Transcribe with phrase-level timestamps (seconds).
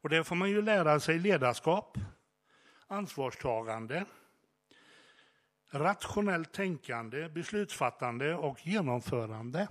[0.00, 1.98] Och där får man ju lära sig ledarskap,
[2.86, 4.04] ansvarstagande,
[5.70, 9.68] rationellt tänkande, beslutsfattande och genomförande.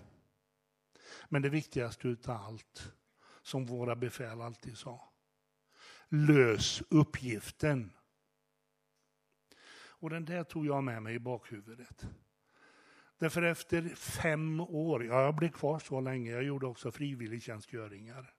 [1.30, 2.94] Men det viktigaste utav allt,
[3.42, 5.12] som våra befäl alltid sa,
[6.10, 7.92] lös uppgiften.
[10.02, 12.06] Och den där tog jag med mig i bakhuvudet.
[13.18, 18.34] Därför efter fem år, ja, jag blev kvar så länge, jag gjorde också frivilligtjänstgöringar.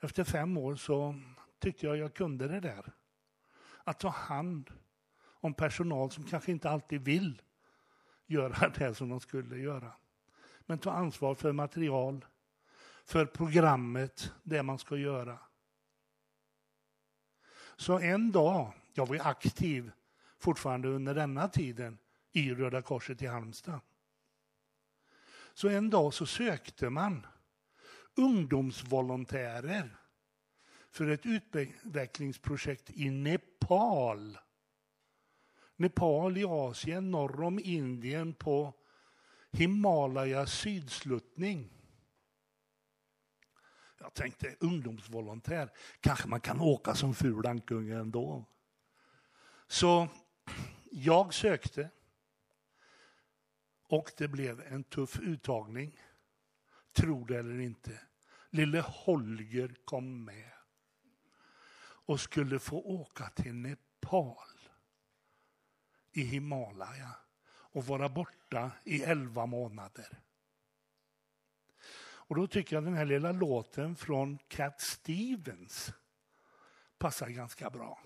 [0.00, 1.20] Efter fem år så
[1.58, 2.92] tyckte jag jag kunde det där.
[3.84, 4.70] Att ta hand
[5.22, 7.42] om personal som kanske inte alltid vill
[8.26, 9.92] göra det som de skulle göra.
[10.66, 12.24] Men ta ansvar för material,
[13.04, 15.38] för programmet, det man ska göra.
[17.76, 19.92] Så en dag, jag var aktiv
[20.38, 21.98] fortfarande under denna tiden
[22.32, 23.80] i Röda Korset i Halmstad.
[25.54, 27.26] Så en dag så sökte man
[28.14, 29.96] ungdomsvolontärer
[30.90, 34.38] för ett utvecklingsprojekt i Nepal.
[35.76, 38.74] Nepal i Asien, norr om Indien på
[39.50, 41.70] Himalayas sydsluttning.
[43.98, 48.44] Jag tänkte ungdomsvolontär, kanske man kan åka som ful ankunge ändå.
[49.66, 50.08] Så
[50.90, 51.90] jag sökte
[53.90, 55.98] och det blev en tuff uttagning.
[56.92, 58.00] Tro det eller inte.
[58.50, 60.50] Lille Holger kom med
[61.82, 64.36] och skulle få åka till Nepal
[66.12, 67.16] i Himalaya
[67.48, 70.20] och vara borta i elva månader.
[72.30, 75.92] Och då tycker jag den här lilla låten från Cat Stevens
[76.98, 77.98] passar ganska bra.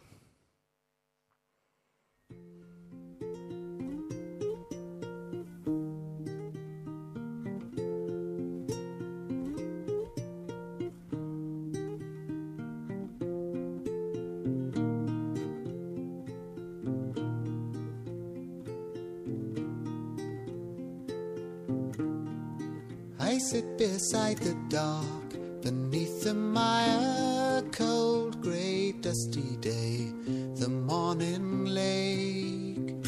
[23.35, 25.31] I sit beside the dark
[25.61, 30.13] beneath the mire, cold, grey, dusty day,
[30.55, 33.03] the morning lake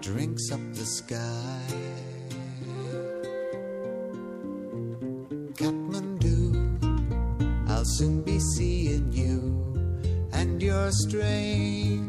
[0.00, 1.60] drinks up the sky.
[5.60, 6.56] Kathmandu,
[7.68, 9.74] I'll soon be seeing you
[10.32, 11.99] and your strange,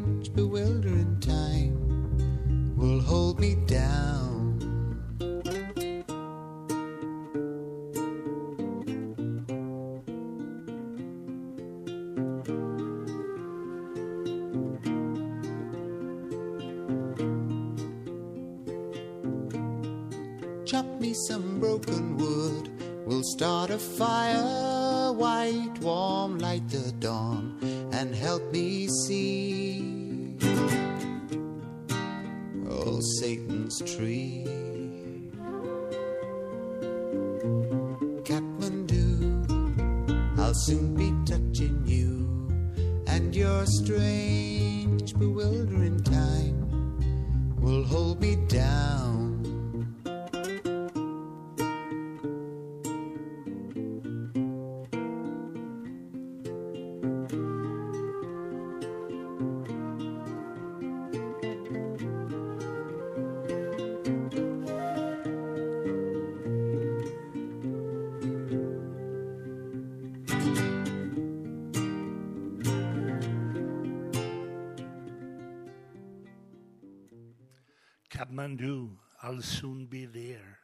[79.41, 80.57] I'll soon be there.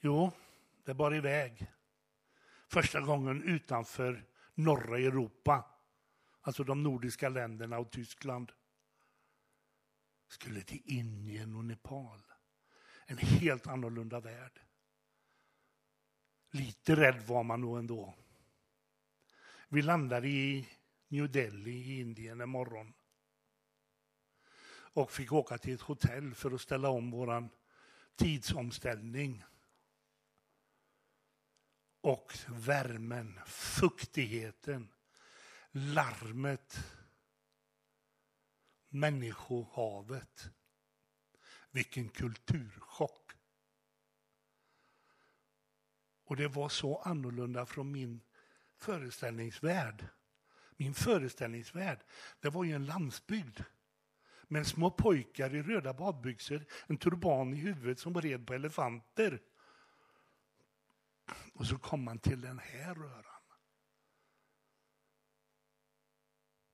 [0.00, 0.32] Jo,
[0.84, 1.70] det bar iväg.
[2.68, 5.64] Första gången utanför norra Europa,
[6.40, 8.52] alltså de nordiska länderna och Tyskland.
[10.28, 12.22] Skulle till Indien och Nepal.
[13.06, 14.60] En helt annorlunda värld.
[16.50, 18.14] Lite rädd var man nog ändå.
[19.68, 20.68] Vi landade i
[21.08, 22.92] New Delhi i Indien en morgon
[24.92, 27.48] och fick åka till ett hotell för att ställa om våran
[28.16, 29.44] tidsomställning.
[32.00, 34.92] Och värmen, fuktigheten,
[35.70, 36.94] larmet,
[38.88, 40.50] människohavet.
[41.70, 43.32] Vilken kulturchock.
[46.24, 48.20] Och det var så annorlunda från min
[48.76, 50.08] föreställningsvärld.
[50.76, 52.04] Min föreställningsvärld,
[52.40, 53.60] det var ju en landsbygd
[54.52, 59.40] med små pojkar i röda badbyxor, en turban i huvudet som red på elefanter.
[61.52, 63.42] Och så kom man till den här röran.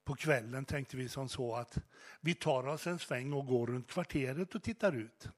[0.04, 1.78] På kvällen tänkte vi som så att
[2.20, 5.28] vi tar oss en sväng och går runt kvarteret och tittar ut.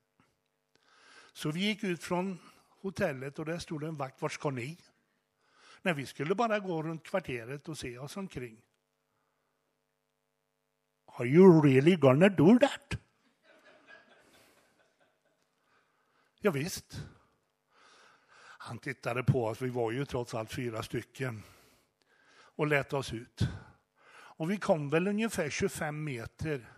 [1.33, 2.39] Så vi gick ut från
[2.69, 4.23] hotellet och där stod en vakt.
[4.23, 4.79] Vart ska ni?
[5.83, 8.63] Nej, vi skulle bara gå runt kvarteret och se oss omkring.
[11.21, 12.97] Are you really gonna do that?
[16.41, 17.03] Ja, visst.
[18.59, 21.43] Han tittade på oss, vi var ju trots allt fyra stycken,
[22.33, 23.49] och lät oss ut.
[24.13, 26.73] Och vi kom väl ungefär 25 meter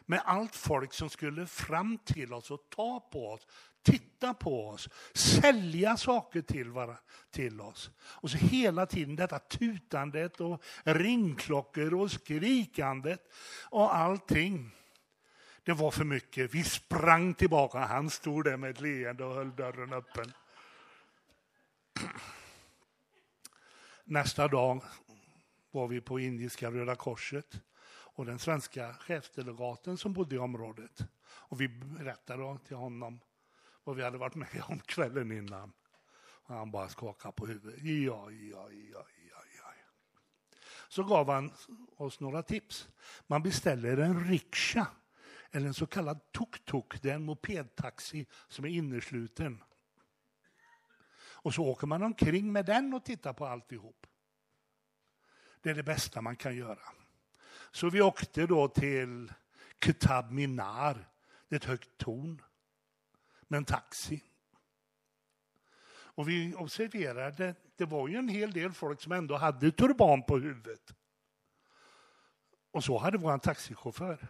[0.00, 3.46] med allt folk som skulle fram till oss och ta på oss,
[3.92, 7.00] titta på oss, sälja saker till, var-
[7.30, 7.90] till oss.
[8.00, 13.32] Och så hela tiden detta tutandet och ringklockor och skrikandet
[13.70, 14.70] och allting.
[15.62, 16.54] Det var för mycket.
[16.54, 17.78] Vi sprang tillbaka.
[17.78, 20.32] Han stod där med ett leende och höll dörren öppen.
[24.04, 24.82] Nästa dag
[25.70, 27.60] var vi på Indiska Röda Korset
[28.18, 31.00] och den svenska chefsdelegaten som bodde i området.
[31.24, 33.20] Och vi berättade då till honom
[33.88, 35.72] vad vi hade varit med om kvällen innan.
[36.20, 37.82] Och han bara skakade på huvudet.
[37.82, 39.72] Ja, ja, ja, ja, ja.
[40.88, 41.52] Så gav han
[41.96, 42.88] oss några tips.
[43.26, 44.86] Man beställer en riksha,
[45.50, 47.02] eller en så kallad tuk-tuk.
[47.02, 49.62] Det är en mopedtaxi som är innesluten.
[51.18, 54.06] Och så åker man omkring med den och tittar på alltihop.
[55.60, 56.88] Det är det bästa man kan göra.
[57.70, 59.32] Så vi åkte då till
[59.84, 61.08] Ketab Minar,
[61.48, 62.42] det är ett högt torn,
[63.48, 64.22] med en taxi.
[65.90, 70.38] Och vi observerade, det var ju en hel del folk som ändå hade turban på
[70.38, 70.94] huvudet.
[72.70, 74.28] Och så hade vår taxichaufför.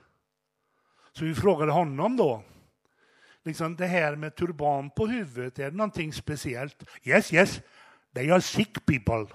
[1.12, 2.42] Så vi frågade honom då,
[3.42, 6.84] liksom det här med turban på huvudet, är det någonting speciellt?
[7.02, 7.60] Yes, yes,
[8.14, 9.34] they are sick people.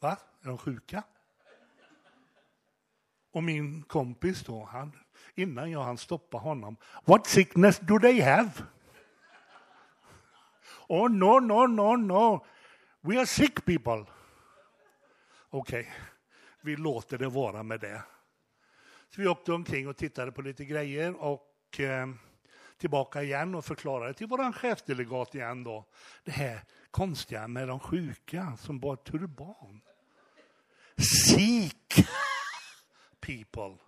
[0.00, 0.18] Va?
[0.42, 1.02] Är de sjuka?
[3.36, 4.92] Och min kompis då, han,
[5.34, 6.76] innan jag hann stoppa honom.
[7.04, 8.50] What sickness do they have?
[10.88, 12.46] Oh no, no, no, no.
[13.00, 14.04] We are sick people.
[15.50, 15.84] Okej, okay.
[16.60, 18.02] vi låter det vara med det.
[19.08, 22.08] Så vi åkte omkring och tittade på lite grejer och eh,
[22.78, 25.84] tillbaka igen och förklarade till vår chefsdelegat igen då
[26.24, 26.60] det här
[26.90, 29.80] konstiga med de sjuka som bar turban.
[30.98, 32.06] Sik!
[33.26, 33.78] People.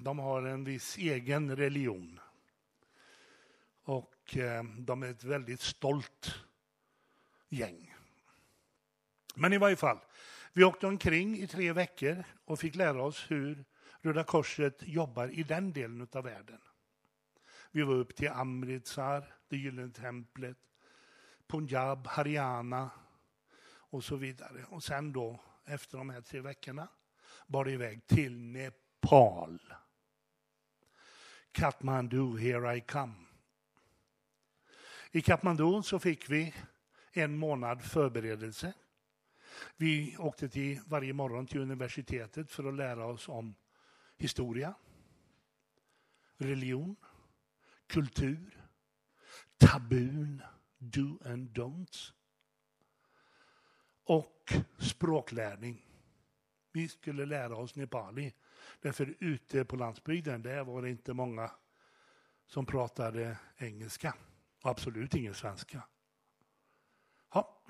[0.00, 2.20] De har en viss egen religion.
[3.84, 6.34] Och eh, de är ett väldigt stolt
[7.48, 7.94] gäng.
[9.34, 9.98] Men i varje fall,
[10.52, 13.64] vi åkte omkring i tre veckor och fick lära oss hur
[14.00, 16.60] Röda Korset jobbar i den delen av världen.
[17.70, 20.58] Vi var upp till Amritsar, det gyllene templet,
[21.46, 22.90] Punjab, Haryana
[23.66, 24.64] och så vidare.
[24.68, 26.88] Och sen då, efter de här tre veckorna,
[27.46, 29.62] bar det iväg till Nepal.
[31.52, 33.14] Kathmandu, here I come.
[35.10, 36.54] I Kathmandu så fick vi
[37.12, 38.72] en månad förberedelse.
[39.76, 43.54] Vi åkte till varje morgon till universitetet för att lära oss om
[44.16, 44.74] historia,
[46.36, 46.96] religion,
[47.86, 48.66] kultur,
[49.56, 50.42] tabun,
[50.78, 52.12] do and don'ts
[54.04, 55.93] och språklärning.
[56.74, 58.32] Vi skulle lära oss nepali.
[58.80, 61.50] Därför ute på landsbygden, där var det inte många
[62.46, 64.14] som pratade engelska.
[64.62, 65.82] Och absolut ingen svenska.
[67.32, 67.62] Ja.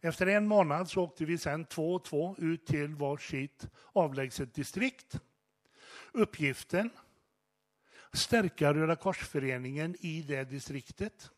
[0.00, 5.20] Efter en månad så åkte vi sen två och två ut till varsitt avlägset distrikt.
[6.12, 6.90] Uppgiften
[8.12, 11.30] stärka Röda korsföreningen i det distriktet.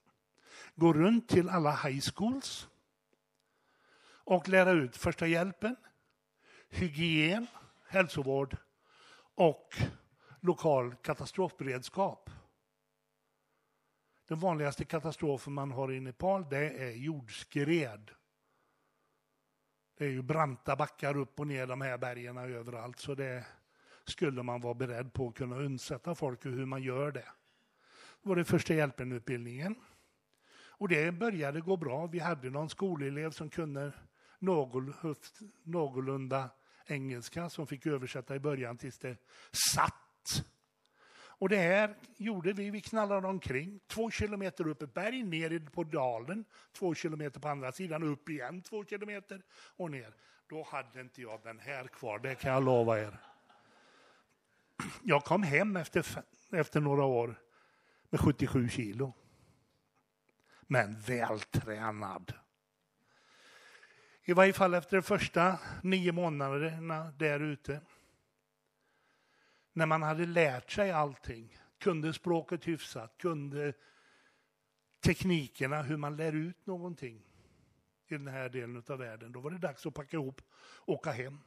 [0.75, 2.69] Gå runt till alla high schools
[4.25, 5.77] och lära ut första hjälpen,
[6.71, 7.47] hygien,
[7.89, 8.57] hälsovård
[9.35, 9.77] och
[10.41, 12.31] lokal katastrofberedskap.
[14.29, 18.11] Den vanligaste katastrofen man har i Nepal det är jordskred.
[19.99, 23.47] Det är ju branta backar upp och ner de här bergen överallt så det
[24.05, 27.29] skulle man vara beredd på att kunna undsätta folk och hur man gör det.
[28.23, 29.75] Det var det första hjälpen-utbildningen.
[30.81, 32.07] Och det började gå bra.
[32.07, 33.93] Vi hade någon skolelev som kunde
[35.65, 36.51] någorlunda
[36.91, 39.17] engelska som fick översätta i början tills det
[39.73, 40.45] satt.
[41.41, 42.71] Och det här gjorde vi.
[42.71, 47.73] Vi knallade omkring två kilometer upp ett berg, ner på dalen, två kilometer på andra
[47.73, 50.15] sidan, upp igen två kilometer och ner.
[50.49, 53.21] Då hade inte jag den här kvar, det kan jag lova er.
[55.03, 56.07] Jag kom hem efter,
[56.53, 57.41] efter några år
[58.11, 59.13] med 77 kilo.
[60.63, 62.33] Men vältränad.
[64.25, 67.81] I varje fall efter de första nio månaderna där ute.
[69.73, 73.73] När man hade lärt sig allting, kunde språket hyfsat, kunde
[75.01, 77.23] teknikerna hur man lär ut någonting
[78.07, 79.33] i den här delen av världen.
[79.33, 81.39] Då var det dags att packa ihop och åka hem.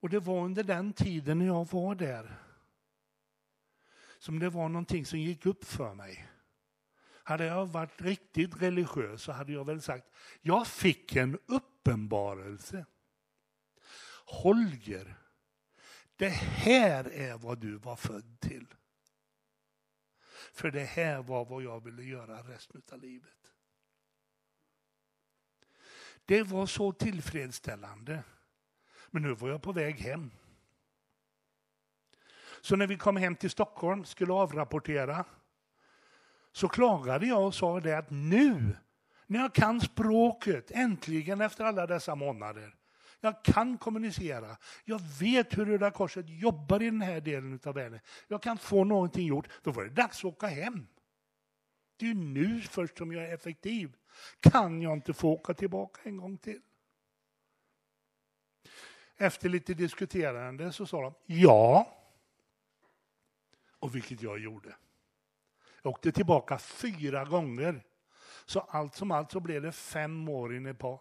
[0.00, 2.36] Och det var under den tiden när jag var där
[4.18, 6.28] som det var någonting som gick upp för mig.
[7.26, 10.06] Hade jag varit riktigt religiös så hade jag väl sagt,
[10.40, 12.86] jag fick en uppenbarelse.
[14.24, 15.14] Holger,
[16.16, 18.66] det här är vad du var född till.
[20.52, 23.52] För det här var vad jag ville göra resten av livet.
[26.24, 28.22] Det var så tillfredsställande.
[29.10, 30.30] Men nu var jag på väg hem.
[32.60, 35.24] Så när vi kom hem till Stockholm, skulle avrapportera,
[36.56, 38.76] så klagade jag och sa det att nu,
[39.26, 42.74] när jag kan språket, äntligen efter alla dessa månader,
[43.20, 48.00] jag kan kommunicera, jag vet hur Röda Korset jobbar i den här delen av världen,
[48.28, 50.86] jag kan få någonting gjort, då var det dags att åka hem.
[51.96, 53.96] Det är nu först som jag är effektiv.
[54.40, 56.60] Kan jag inte få åka tillbaka en gång till?
[59.16, 61.92] Efter lite diskuterande så sa de ja.
[63.78, 64.76] Och vilket jag gjorde.
[65.86, 67.84] Jag åkte tillbaka fyra gånger.
[68.46, 70.98] Så allt som allt så blev det fem år i Nepal.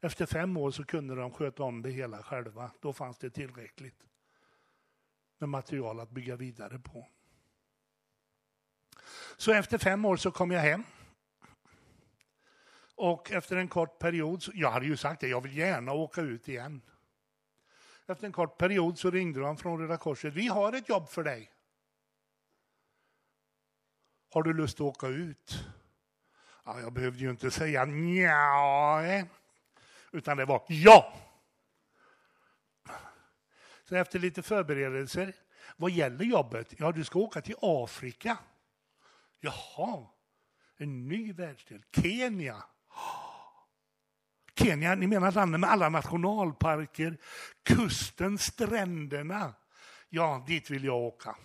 [0.00, 2.70] Efter fem år så kunde de sköta om det hela själva.
[2.80, 4.06] Då fanns det tillräckligt
[5.38, 7.08] med material att bygga vidare på.
[9.36, 10.84] Så efter fem år så kom jag hem.
[12.94, 16.48] Och efter en kort period, jag hade ju sagt det, jag vill gärna åka ut
[16.48, 16.82] igen.
[18.06, 21.24] Efter en kort period så ringde de från Röda Korset, vi har ett jobb för
[21.24, 21.52] dig.
[24.30, 25.64] Har du lust att åka ut?
[26.64, 29.24] Ja, jag behövde ju inte säga nja, eh.
[30.12, 31.14] utan det var ja.
[33.84, 35.34] Så efter lite förberedelser,
[35.76, 36.74] vad gäller jobbet?
[36.78, 38.38] Ja, du ska åka till Afrika.
[39.40, 40.06] Jaha,
[40.76, 41.82] en ny världsdel.
[41.92, 42.64] Kenya.
[44.58, 47.16] Kenya, ni menar landet med alla nationalparker,
[47.62, 49.54] kusten, stränderna.
[50.08, 51.36] Ja, dit vill jag åka.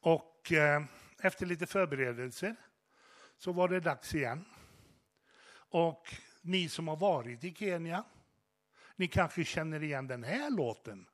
[0.00, 0.82] Och eh,
[1.22, 2.56] efter lite förberedelser
[3.36, 4.44] så var det dags igen.
[5.52, 8.04] Och ni som har varit i Kenya,
[8.96, 11.06] ni kanske känner igen den här låten.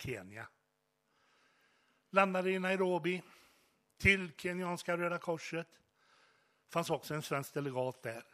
[0.00, 0.48] Kenya.
[2.10, 3.22] Landade i Nairobi,
[3.96, 5.80] till kenyanska Röda Korset.
[6.68, 8.24] Fanns också en svensk delegat där.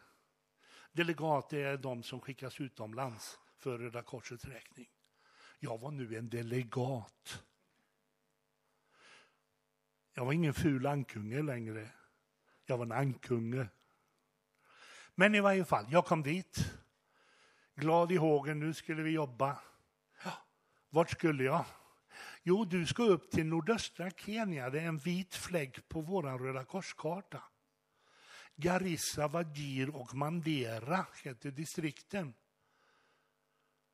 [0.92, 4.88] Delegat är de som skickas utomlands för Röda Korsets räkning.
[5.58, 7.42] Jag var nu en delegat.
[10.12, 11.90] Jag var ingen ful ankunge längre.
[12.64, 13.68] Jag var en ankunge.
[15.14, 16.72] Men i varje fall, jag kom dit.
[17.74, 19.58] Glad i hågen, nu skulle vi jobba.
[20.96, 21.64] Vart skulle jag?
[22.42, 24.70] Jo, du ska upp till nordöstra Kenya.
[24.70, 27.42] Det är en vit fläck på vår Röda korskarta.
[28.54, 32.34] Garissa, Wajir och Mandera heter distrikten.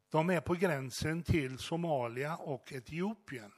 [0.09, 3.52] De är på gränsen till Somalia och Etiopien.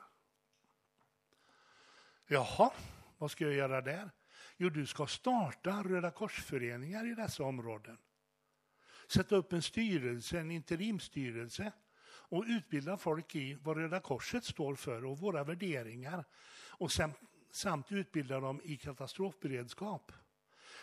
[2.26, 2.72] Jaha,
[3.18, 4.10] vad ska jag göra där?
[4.56, 7.98] Jo, du ska starta Röda korsföreningar i dessa områden.
[9.08, 11.72] Sätta upp en styrelse, en interimstyrelse
[12.34, 16.24] och utbilda folk i vad Röda Korset står för och våra värderingar.
[16.68, 17.16] Och samt,
[17.50, 20.12] samt utbilda dem i katastrofberedskap.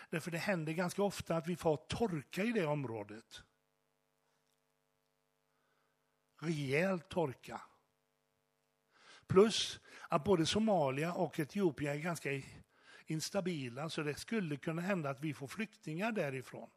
[0.10, 3.43] Därför det händer ganska ofta att vi får torka i det området.
[6.39, 7.62] Rejäl torka.
[9.27, 9.79] Plus
[10.10, 12.41] att både Somalia och Etiopien är ganska
[13.05, 16.70] instabila så det skulle kunna hända att vi får flyktingar därifrån.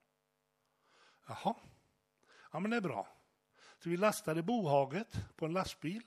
[1.26, 1.54] Jaha,
[2.52, 3.08] ja men det är bra.
[3.78, 6.02] Så vi lastade bohaget på en lastbil,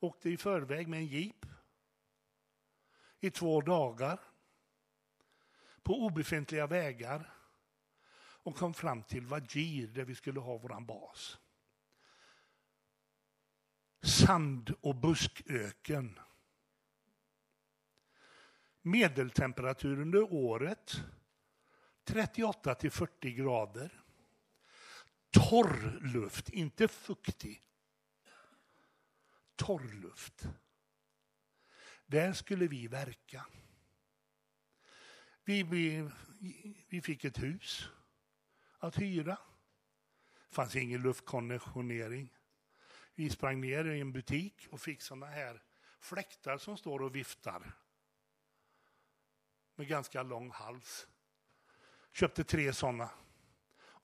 [0.00, 1.46] åkte i förväg med en jeep
[3.20, 4.20] i två dagar
[5.82, 7.34] på obefintliga vägar
[8.44, 11.38] och kom fram till Wajir där vi skulle ha vår bas.
[14.02, 16.18] Sand och busköken.
[18.82, 21.02] Medeltemperatur under året
[22.04, 24.03] 38 till 40 grader.
[25.34, 27.62] Torr luft, inte fuktig.
[29.56, 30.48] Torr luft.
[32.06, 33.46] Där skulle vi verka.
[35.44, 36.10] Vi, vi,
[36.88, 37.88] vi fick ett hus
[38.78, 39.38] att hyra.
[40.48, 42.36] Det fanns ingen luftkonditionering.
[43.14, 45.62] Vi sprang ner i en butik och fick såna här
[46.00, 47.72] fläktar som står och viftar.
[49.74, 51.08] Med ganska lång hals.
[52.12, 53.10] Köpte tre sådana.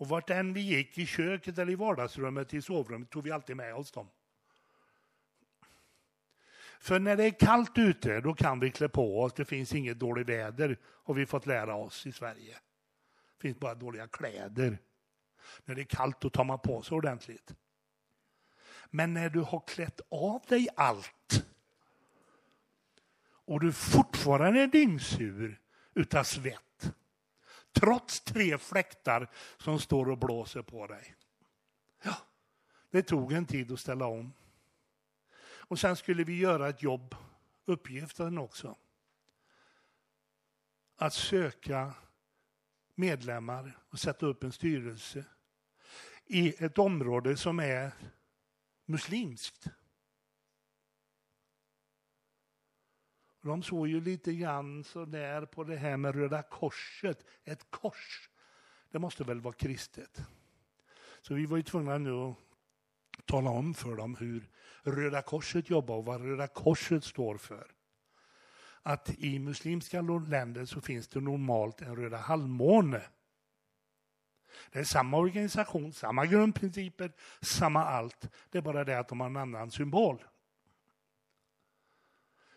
[0.01, 3.57] Och vart än vi gick, i köket eller i vardagsrummet, i sovrummet, tog vi alltid
[3.57, 4.09] med oss dem.
[6.81, 9.33] För när det är kallt ute, då kan vi klä på oss.
[9.33, 12.55] Det finns inget dåligt väder, har vi fått lära oss i Sverige.
[13.37, 14.79] Det finns bara dåliga kläder.
[15.65, 17.55] När det är kallt, då tar man på sig ordentligt.
[18.91, 21.45] Men när du har klätt av dig allt
[23.23, 25.61] och du fortfarande är dyngsur
[25.95, 26.70] utav svett,
[27.73, 31.17] trots tre fläktar som står och blåser på dig.
[32.03, 32.17] Ja,
[32.91, 34.33] det tog en tid att ställa om.
[35.43, 37.15] Och sen skulle vi göra ett jobb,
[37.65, 38.77] uppgiften också.
[40.97, 41.95] Att söka
[42.95, 45.25] medlemmar och sätta upp en styrelse
[46.27, 47.93] i ett område som är
[48.85, 49.67] muslimskt.
[53.43, 57.25] De såg ju lite grann så där på det här med Röda Korset.
[57.45, 58.31] Ett kors,
[58.91, 60.23] det måste väl vara kristet.
[61.21, 62.37] Så vi var ju tvungna nu att
[63.27, 64.51] tala om för dem hur
[64.83, 67.67] Röda Korset jobbar och vad Röda Korset står för.
[68.83, 73.03] Att i muslimska länder så finns det normalt en Röda halvmåne.
[74.73, 78.29] Det är samma organisation, samma grundprinciper, samma allt.
[78.51, 80.25] Det är bara det att de har en annan symbol.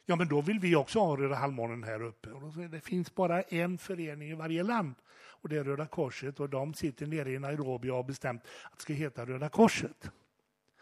[0.05, 2.29] Ja, men då vill vi också ha Röda halvmånen här uppe.
[2.29, 4.95] Och då det finns bara en förening i varje land.
[5.15, 8.77] Och det är Röda Korset och de sitter nere i Nairobi och har bestämt att
[8.77, 10.11] det ska heta Röda Korset.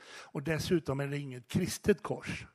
[0.06, 2.46] Och dessutom är det inget kristet kors,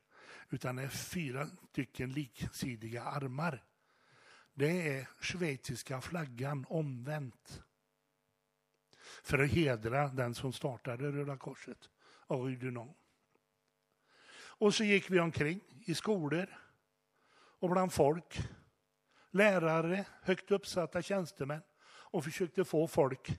[0.50, 3.64] utan det är fyra stycken liksidiga armar.
[4.55, 7.62] Det är schweiziska flaggan omvänt.
[9.22, 11.90] För att hedra den som startade Röda Korset,
[12.29, 12.96] Henri Dunant.
[14.59, 16.47] Och så gick vi omkring i skolor
[17.61, 18.38] och bland folk,
[19.31, 23.31] lärare, högt uppsatta tjänstemän och försökte få folk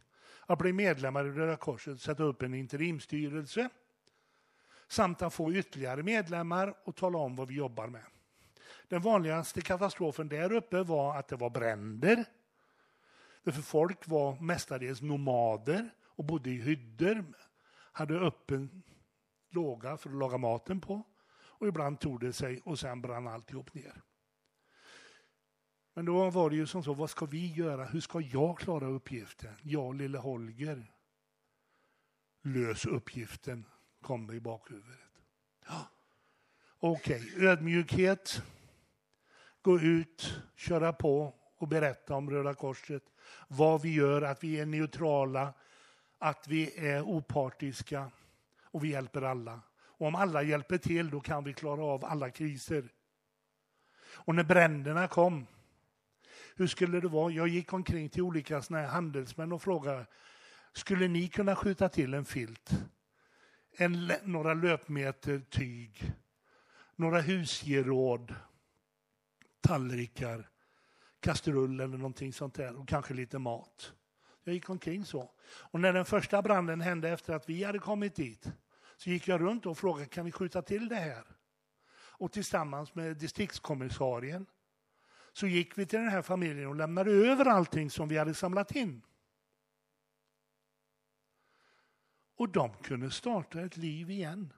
[0.45, 3.69] att bli medlemmar i Röda Korset, sätta upp en interimstyrelse
[4.87, 8.03] samt att få ytterligare medlemmar och tala om vad vi jobbar med.
[8.87, 12.25] Den vanligaste katastrofen där uppe var att det var bränder.
[13.43, 17.25] Därför folk var mestadels nomader och bodde i hyddor,
[17.91, 18.83] hade öppen
[19.57, 21.03] låga för att laga maten på
[21.59, 24.01] och ibland tog det sig och sen brann alltihop ner.
[25.93, 27.85] Men då var det ju som så, vad ska vi göra?
[27.85, 29.53] Hur ska jag klara uppgiften?
[29.61, 30.91] Jag, lille Holger.
[32.43, 33.65] Lös uppgiften,
[34.01, 34.99] kom det i bakhuvudet.
[35.67, 35.87] Ja.
[36.79, 37.47] Okej, okay.
[37.47, 38.41] ödmjukhet.
[39.61, 43.03] Gå ut, köra på och berätta om Röda Korset.
[43.47, 45.53] Vad vi gör, att vi är neutrala,
[46.17, 48.11] att vi är opartiska
[48.71, 49.61] och vi hjälper alla.
[49.77, 52.89] Och om alla hjälper till, då kan vi klara av alla kriser.
[54.09, 55.47] Och när bränderna kom,
[56.55, 57.31] hur skulle det vara?
[57.31, 60.05] Jag gick omkring till olika såna här handelsmän och frågade,
[60.73, 62.71] skulle ni kunna skjuta till en filt?
[63.77, 66.11] En, några löpmeter tyg,
[66.95, 68.35] några husgeråd,
[69.61, 70.49] tallrikar,
[71.19, 73.93] kastrull eller någonting sånt där och kanske lite mat.
[74.47, 75.31] Jag gick omkring så.
[75.45, 78.51] Och när den första branden hände efter att vi hade kommit dit
[78.97, 81.23] så gick jag runt och frågade kan vi skjuta till det här?
[81.91, 84.45] Och tillsammans med distriktskommissarien
[85.33, 88.71] så gick vi till den här familjen och lämnade över allting som vi hade samlat
[88.71, 89.01] in.
[92.35, 94.53] Och de kunde starta ett liv igen.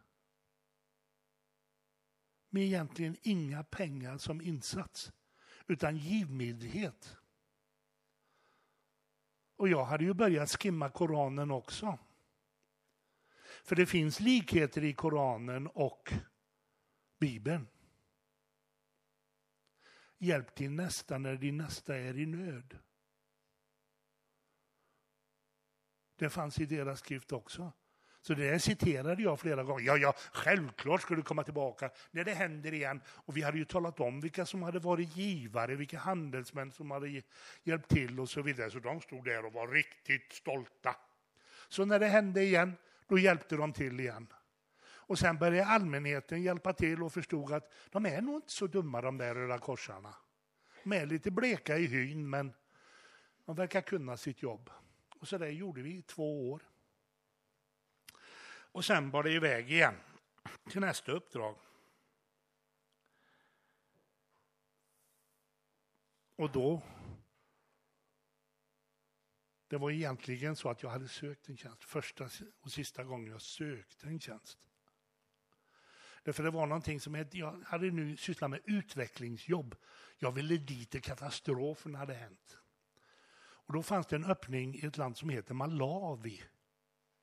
[2.50, 5.12] Med egentligen inga pengar som insats,
[5.68, 7.19] utan givmildhet.
[9.60, 12.00] Och jag hade ju börjat skimma Koranen också.
[13.64, 16.14] För det finns likheter i Koranen och
[17.20, 17.68] Bibeln.
[20.18, 22.78] Hjälp din nästa när din nästa är i nöd.
[26.16, 27.72] Det fanns i deras skrift också.
[28.30, 29.86] Så det där citerade jag flera gånger.
[29.86, 33.02] Ja, ja, självklart skulle det komma tillbaka när det händer igen.
[33.08, 37.22] Och vi hade ju talat om vilka som hade varit givare, vilka handelsmän som hade
[37.64, 38.72] hjälpt till och så vidare.
[38.72, 40.96] Så de stod där och var riktigt stolta.
[41.70, 42.74] Så när det hände igen,
[43.08, 44.28] då hjälpte de till igen.
[44.82, 49.02] Och sen började allmänheten hjälpa till och förstod att de är nog inte så dumma
[49.02, 50.16] de där Röda Korsarna.
[50.84, 52.54] De är lite bleka i hyn men
[53.46, 54.70] de verkar kunna sitt jobb.
[55.20, 56.62] Och så där gjorde vi i två år.
[58.72, 59.96] Och sen bar det iväg igen
[60.70, 61.56] till nästa uppdrag.
[66.36, 66.82] Och då,
[69.68, 72.30] det var egentligen så att jag hade sökt en tjänst, första
[72.62, 74.60] och sista gången jag sökte en tjänst.
[76.24, 79.76] Därför det var någonting som jag, jag hade nu sysslat med utvecklingsjobb.
[80.18, 82.58] Jag ville dit där katastrofen hade hänt.
[83.40, 86.44] Och då fanns det en öppning i ett land som heter Malawi.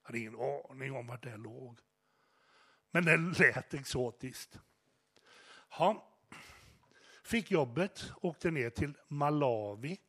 [0.07, 1.79] Jag hade ingen aning om vart det låg.
[2.91, 4.59] Men det lät exotiskt.
[5.79, 6.13] Ja.
[7.23, 10.01] Fick jobbet, åkte ner till Malawi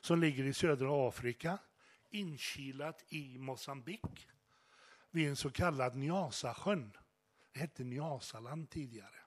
[0.00, 1.58] som ligger i södra Afrika,
[2.10, 4.28] inkilat i Mosambik
[5.10, 6.96] vid en så kallad Nyasasjön.
[7.52, 9.20] Det hette Nyasaland tidigare.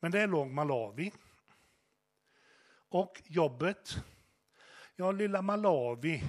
[0.00, 1.12] Men där låg Malawi.
[2.88, 3.96] Och jobbet,
[4.96, 6.24] ja lilla Malawi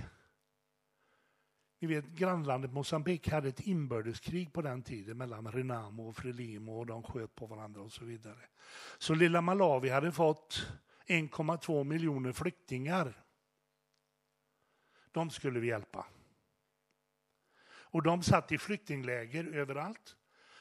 [1.79, 6.85] ni vet, grannlandet Mosambik hade ett inbördeskrig på den tiden mellan Renamo och Frelimo och
[6.85, 8.41] de sköt på varandra och så vidare.
[8.97, 10.67] Så lilla Malawi hade fått
[11.07, 13.23] 1,2 miljoner flyktingar.
[15.11, 16.05] De skulle vi hjälpa.
[17.67, 20.15] Och de satt i flyktingläger överallt.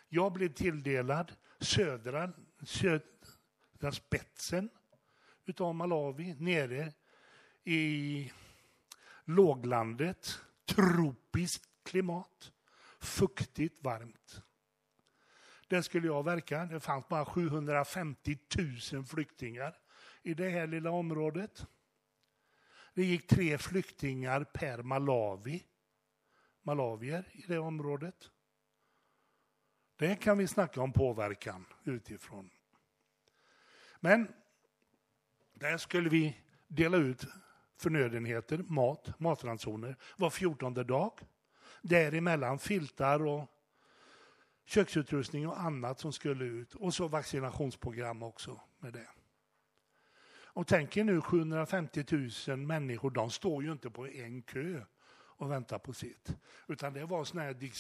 [0.08, 4.70] Jag blev tilldelad södra, södra spetsen
[5.44, 6.92] utav Malawi nere
[7.64, 8.32] i
[9.24, 12.52] låglandet tropiskt klimat,
[13.00, 14.42] fuktigt, varmt.
[15.68, 16.64] Där skulle jag verka.
[16.64, 18.38] Det fanns bara 750
[18.92, 19.78] 000 flyktingar
[20.22, 21.66] i det här lilla området.
[22.94, 25.64] Det gick tre flyktingar per Malawi,
[26.62, 28.30] malawier i det området.
[29.96, 32.50] Det kan vi snacka om påverkan utifrån.
[34.00, 34.34] Men
[35.52, 37.26] där skulle vi dela ut
[37.76, 41.12] förnödenheter, mat, matransoner var fjortonde dag.
[41.82, 43.50] Däremellan filtar och
[44.64, 46.74] köksutrustning och annat som skulle ut.
[46.74, 49.08] Och så vaccinationsprogram också med det.
[50.54, 52.04] Och tänk er nu 750
[52.48, 54.84] 000 människor, de står ju inte på en kö
[55.36, 56.36] och väntar på sitt.
[56.66, 57.70] Utan det var sådana här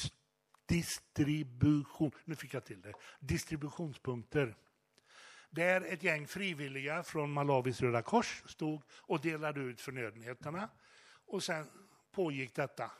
[0.66, 4.56] distribution, nu fick jag till det, distributionspunkter
[5.54, 10.68] där ett gäng frivilliga från Malawis Röda Kors stod och delade ut förnödenheterna.
[11.26, 11.66] Och sen
[12.12, 12.90] pågick detta.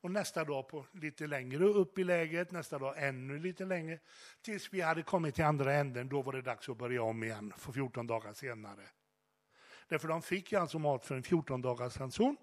[0.00, 3.98] Och nästa dag på lite längre upp i läget, nästa dag ännu lite längre.
[4.42, 7.52] Tills vi hade kommit till andra änden, då var det dags att börja om igen
[7.56, 8.88] för 14 dagar senare.
[9.88, 12.36] Därför de fick ju alltså mat för en 14 dagars ranson.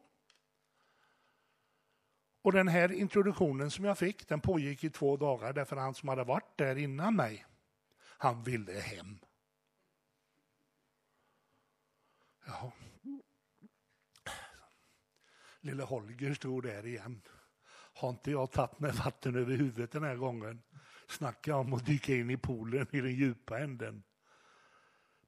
[2.41, 6.09] Och den här introduktionen som jag fick, den pågick i två dagar därför han som
[6.09, 7.45] hade varit där innan mig,
[8.17, 9.19] han ville hem.
[12.45, 12.71] Jaha.
[15.59, 17.21] Lille Holger stod där igen.
[17.93, 20.61] Har inte jag tagit mig vatten över huvudet den här gången?
[21.07, 24.03] Snacka om att dyka in i poolen i den djupa änden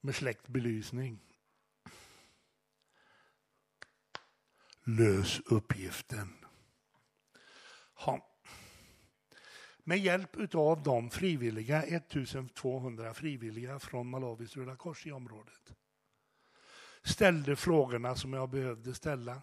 [0.02, 1.20] med släckt belysning.
[4.84, 6.46] Lös uppgiften.
[7.94, 8.40] Ha.
[9.84, 15.74] Med hjälp av de frivilliga, 1200 frivilliga från Malawis Röda Kors i området
[17.08, 19.42] ställde frågorna som jag behövde ställa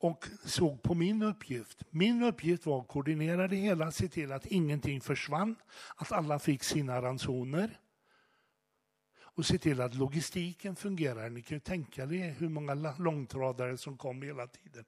[0.00, 1.84] och såg på min uppgift.
[1.90, 5.56] Min uppgift var att koordinera det hela, se till att ingenting försvann,
[5.96, 7.80] att alla fick sina ransoner
[9.20, 11.30] och se till att logistiken fungerar.
[11.30, 14.84] Ni kan ju tänka er hur många långtradare som kom hela tiden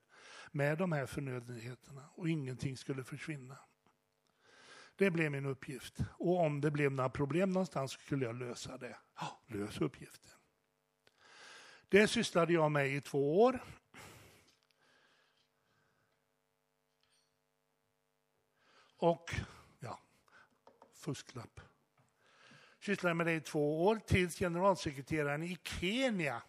[0.51, 3.57] med de här förnödenheterna och ingenting skulle försvinna.
[4.95, 5.97] Det blev min uppgift.
[6.11, 8.97] Och om det blev några problem någonstans skulle jag lösa det.
[9.19, 10.31] Ja, lös uppgiften.
[11.93, 13.63] Det sysslade jag med i två år.
[18.97, 19.31] Och,
[19.79, 19.99] ja,
[20.93, 21.59] fusklapp.
[22.79, 26.41] Sysslade med det i två år tills generalsekreteraren i Kenya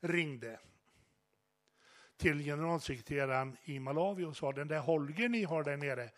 [0.00, 0.60] ringde
[2.16, 6.10] till generalsekreteraren i Malawi och sa den där Holger ni har där nere,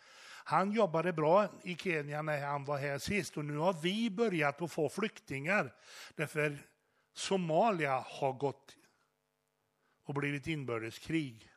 [0.45, 4.61] han jobbade bra i Kenya när han var här sist och nu har vi börjat
[4.61, 5.73] att få flyktingar.
[6.15, 6.57] Därför
[7.13, 8.77] Somalia har gått
[10.03, 11.49] och blivit inbördeskrig.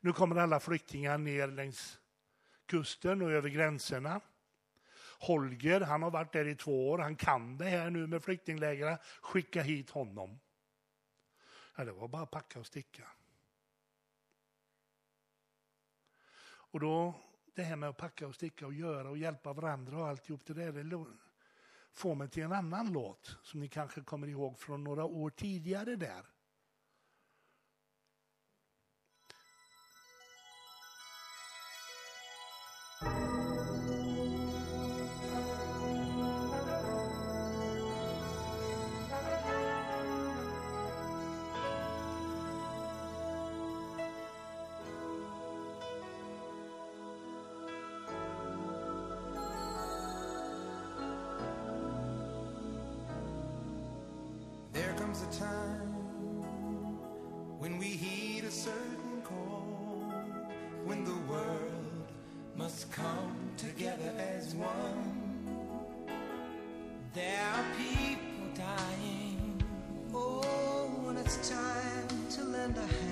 [0.00, 1.98] Nu kommer alla flyktingar ner längs
[2.66, 4.20] kusten och över gränserna.
[5.20, 8.98] Holger, han har varit där i två år, han kan det här nu med flyktinglägren.
[9.20, 10.40] Skicka hit honom.
[11.76, 13.08] Ja, det var bara att packa och sticka.
[16.42, 17.14] Och då,
[17.54, 20.54] det här med att packa och sticka och göra och hjälpa varandra och alltihop det
[20.54, 20.82] där, det
[21.92, 25.96] får mig till en annan låt som ni kanske kommer ihåg från några år tidigare
[25.96, 26.29] där.
[55.22, 55.94] A time
[57.58, 60.12] when we heed a certain call,
[60.84, 62.08] when the world
[62.56, 65.16] must come together as one.
[67.12, 69.62] There are people dying.
[70.14, 70.40] Oh,
[71.04, 73.09] when it's time to lend a hand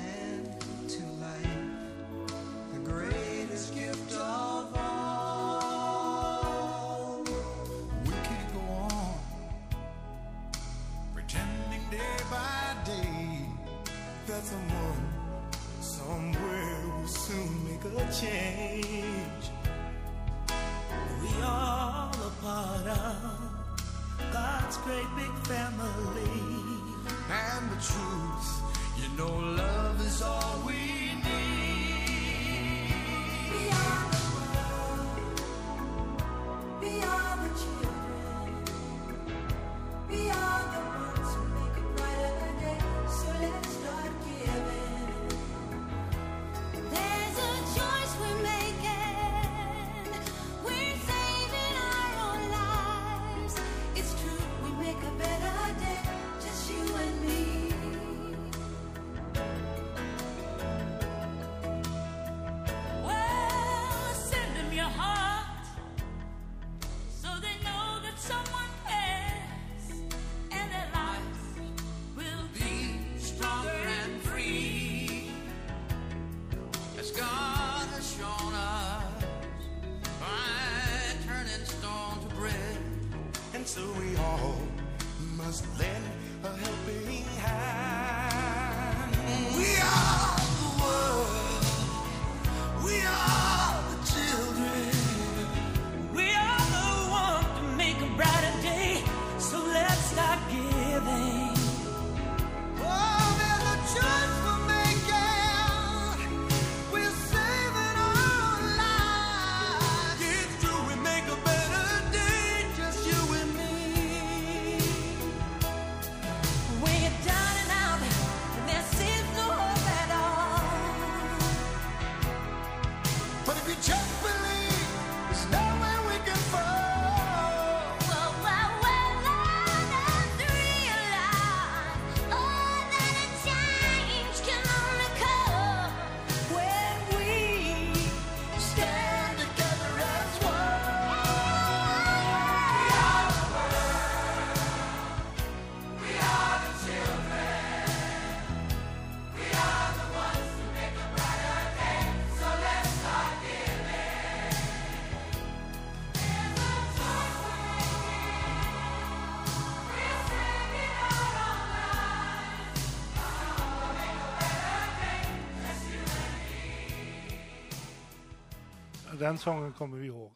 [169.18, 170.34] Den sången kommer vi ihåg.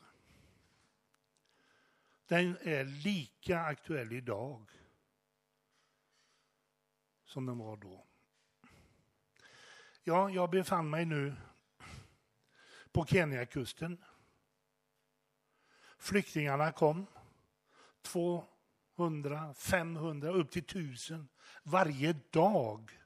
[2.26, 4.70] Den är lika aktuell idag
[7.24, 8.06] som den var då.
[10.02, 11.36] Ja, jag befann mig nu
[12.92, 14.04] på Keniakusten.
[15.98, 17.06] Flyktingarna kom.
[18.02, 21.28] 200, 500, upp till 1000
[21.62, 23.01] varje dag.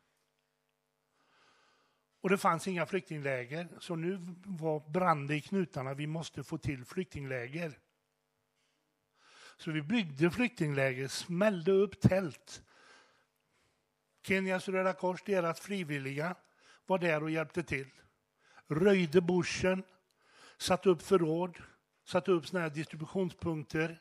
[2.26, 5.94] Och det fanns inga flyktingläger, så nu var brand i knutarna.
[5.94, 7.78] Vi måste få till flyktingläger.
[9.56, 12.62] Så vi byggde flyktingläger, smällde upp tält.
[14.22, 16.36] Kenyas Röda Kors, deras frivilliga,
[16.86, 17.90] var där och hjälpte till.
[18.68, 19.82] Röjde bushen,
[20.58, 21.58] satte upp förråd,
[22.04, 23.98] satte upp såna här distributionspunkter.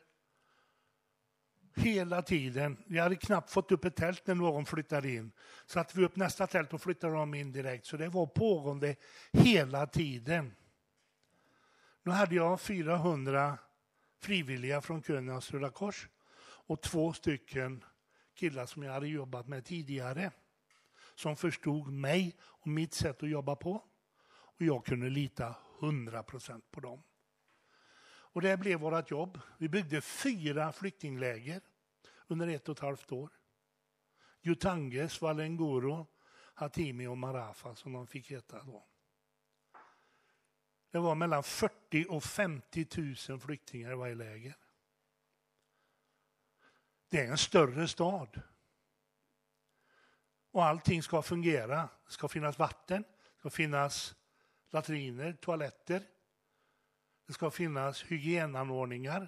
[1.76, 2.84] Hela tiden.
[2.86, 5.32] Vi hade knappt fått upp ett tält när någon flyttade in.
[5.66, 7.86] Satte vi upp nästa tält och flyttade dem in direkt.
[7.86, 8.96] Så det var pågående
[9.32, 10.54] hela tiden.
[12.02, 13.58] Nu hade jag 400
[14.20, 16.08] frivilliga från Königans Röda Kors
[16.66, 17.84] och två stycken
[18.34, 20.30] killar som jag hade jobbat med tidigare
[21.14, 23.82] som förstod mig och mitt sätt att jobba på.
[24.28, 27.02] Och jag kunde lita 100 procent på dem.
[28.36, 29.40] Och det blev vårt jobb.
[29.58, 31.60] Vi byggde fyra flyktingläger
[32.26, 33.30] under ett och ett halvt år.
[34.40, 36.06] Jutanges, Svalengoro,
[36.54, 38.86] Hatimi och Marafa som de fick heta då.
[40.90, 42.86] Det var mellan 40 och 50
[43.28, 44.56] 000 flyktingar i varje läger.
[47.08, 48.40] Det är en större stad.
[50.50, 51.88] Och allting ska fungera.
[52.06, 54.14] Det ska finnas vatten, det ska finnas
[54.70, 56.02] latriner, toaletter.
[57.26, 59.20] Det ska finnas hygienanordningar.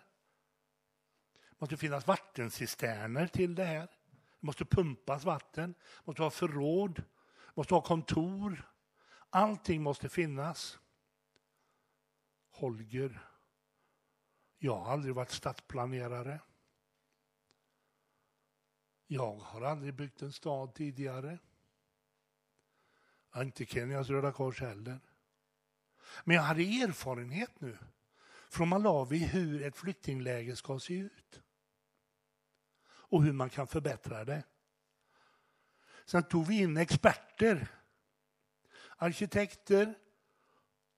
[1.51, 3.87] Det måste finnas vattencisterner till det här.
[4.41, 8.73] Det måste pumpas vatten, det måste ha förråd, det måste ha kontor.
[9.31, 10.79] Allting måste finnas.
[12.51, 13.29] Holger,
[14.59, 16.41] jag har aldrig varit stadsplanerare.
[19.07, 21.39] Jag har aldrig byggt en stad tidigare.
[23.37, 25.01] Inte Kenyas Röda Kors heller.
[26.25, 27.79] Men jag hade erfarenhet nu
[28.51, 31.41] från Malawi hur ett flyktingläger ska se ut.
[33.11, 34.45] Och hur man kan förbättra det.
[36.05, 37.69] Sen tog vi in experter,
[38.97, 39.95] arkitekter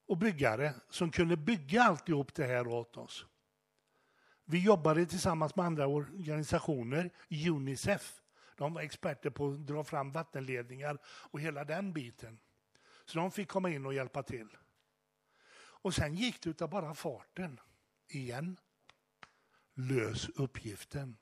[0.06, 3.26] och byggare som kunde bygga alltihop det här åt oss.
[4.44, 7.10] Vi jobbade tillsammans med andra organisationer,
[7.50, 8.22] Unicef.
[8.56, 12.38] De var experter på att dra fram vattenledningar och hela den biten.
[13.04, 14.48] Så de fick komma in och hjälpa till.
[15.82, 17.60] Och sen gick det utav bara farten.
[18.08, 18.56] Igen.
[19.74, 21.16] Lös uppgiften.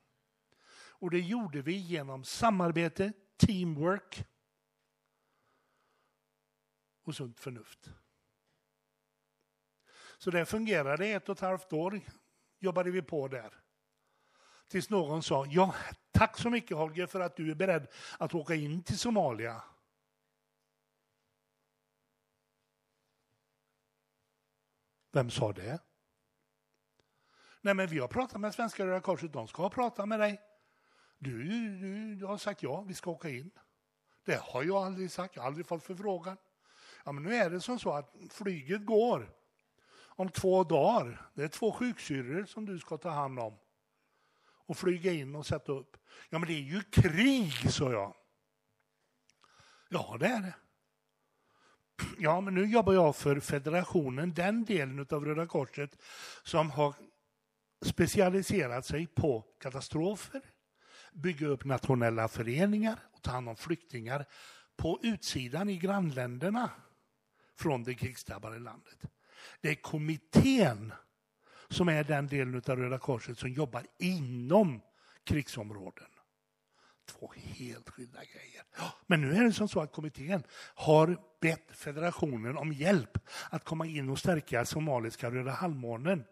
[1.00, 4.24] Och det gjorde vi genom samarbete, teamwork
[7.02, 7.90] och sunt förnuft.
[10.18, 12.00] Så det fungerade ett och ett halvt år
[12.58, 13.54] jobbade vi på där.
[14.68, 15.74] Tills någon sa, ja
[16.10, 17.86] tack så mycket Holger för att du är beredd
[18.18, 19.62] att åka in till Somalia.
[25.12, 25.80] Vem sa det?
[27.60, 30.40] Nej men vi har pratat med Svenska Röda Korset, de ska prata med dig.
[31.18, 31.42] Du,
[31.78, 33.50] du, du har sagt ja, vi ska åka in.
[34.24, 36.36] Det har jag aldrig sagt, jag har aldrig fått förfrågan.
[37.04, 39.34] Ja men nu är det som så att flyget går
[40.18, 41.30] om två dagar.
[41.34, 43.58] Det är två sjuksyrror som du ska ta hand om.
[44.40, 45.96] Och flyga in och sätta upp.
[46.28, 48.14] Ja men det är ju krig, sa jag.
[49.88, 50.54] Ja det är det.
[52.18, 55.96] Ja men nu jobbar jag för federationen, den delen av Röda Korset
[56.42, 56.94] som har
[57.82, 60.40] specialiserat sig på katastrofer,
[61.12, 64.26] bygga upp nationella föreningar och ta hand om flyktingar
[64.76, 66.70] på utsidan i grannländerna
[67.56, 68.98] från det krigsdrabbade landet.
[69.60, 70.92] Det är kommittén
[71.68, 74.80] som är den delen av Röda Korset som jobbar inom
[75.24, 76.08] krigsområden.
[77.08, 78.62] Två helt skilda grejer.
[79.06, 80.42] Men nu är det som så att kommittén
[80.74, 83.18] har bett federationen om hjälp
[83.50, 86.24] att komma in och stärka somaliska Röda halvmånen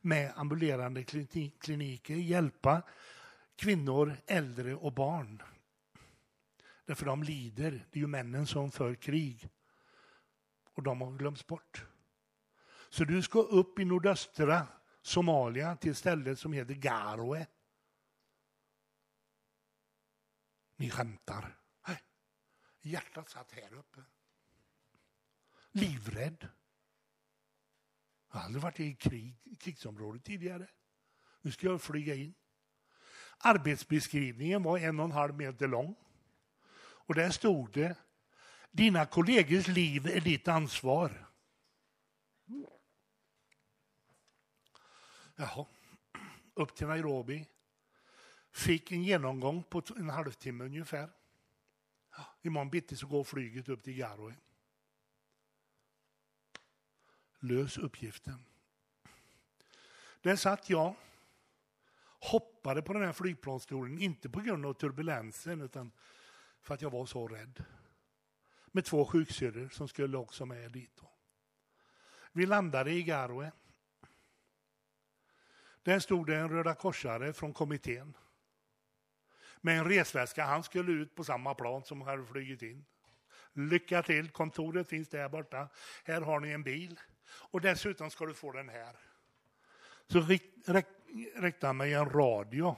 [0.00, 1.04] med ambulerande
[1.60, 2.82] kliniker, hjälpa
[3.56, 5.42] kvinnor, äldre och barn.
[6.86, 7.86] Därför de lider.
[7.90, 9.48] Det är ju männen som för krig.
[10.74, 11.84] Och de har glömts bort.
[12.90, 14.66] Så du ska upp i nordöstra
[15.02, 17.46] Somalia till stället som heter Garoe.
[20.84, 21.58] Ni skämtar.
[21.88, 22.02] Nej.
[22.80, 24.04] Hjärtat satt här uppe.
[25.70, 26.48] Livrädd.
[28.28, 30.68] Jag har aldrig varit i krig, krigsområde tidigare.
[31.40, 32.34] Nu ska jag flyga in.
[33.38, 35.94] Arbetsbeskrivningen var en och en halv meter lång.
[36.76, 37.96] Och där stod det,
[38.70, 41.30] dina kollegors liv är ditt ansvar.
[45.36, 45.66] Jaha.
[46.54, 47.46] Upp till Nairobi.
[48.54, 51.10] Fick en genomgång på en halvtimme ungefär.
[52.42, 54.34] Imorgon bitti så går flyget upp till Garoe.
[57.38, 58.44] Lös uppgiften.
[60.20, 60.94] Där satt jag,
[62.04, 65.92] hoppade på den här flygplansstolen, inte på grund av turbulensen utan
[66.60, 67.64] för att jag var så rädd.
[68.66, 71.00] Med två sjuksyrror som skulle också med dit.
[72.32, 73.52] Vi landade i Garoe.
[75.82, 78.16] Där stod det en Röda Korsare från kommittén.
[79.64, 80.44] Med en resväska.
[80.44, 82.84] Han skulle ut på samma plan som hade flugit in.
[83.52, 85.68] Lycka till, kontoret finns där borta.
[86.04, 87.00] Här har ni en bil.
[87.50, 88.96] Och dessutom ska du få den här.
[90.06, 90.26] Så
[91.36, 92.76] räckte han mig en radio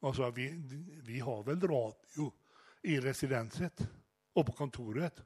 [0.00, 0.62] och sa vi,
[1.04, 2.32] vi har väl radio
[2.82, 3.88] i residenset
[4.32, 5.22] och på kontoret.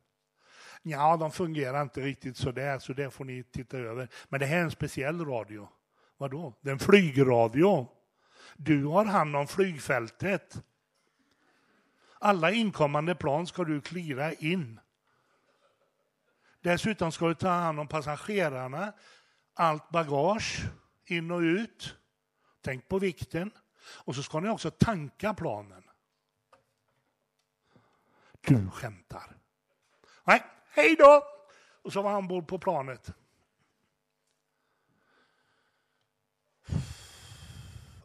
[0.82, 4.08] Ja, de fungerar inte riktigt så där, så det får ni titta över.
[4.28, 5.68] Men det här är en speciell radio.
[6.16, 6.54] Vadå?
[6.60, 7.88] Det är en flygradio.
[8.56, 10.62] Du har hand om flygfältet.
[12.22, 14.80] Alla inkommande plan ska du klira in.
[16.60, 18.92] Dessutom ska du ta hand om passagerarna,
[19.54, 20.60] allt bagage,
[21.04, 21.96] in och ut.
[22.60, 23.50] Tänk på vikten.
[24.04, 25.82] Och så ska ni också tanka planen.
[28.40, 29.36] Du skämtar.
[30.24, 31.22] Nej, hej då!
[31.82, 33.14] Och så var han ombord på planet.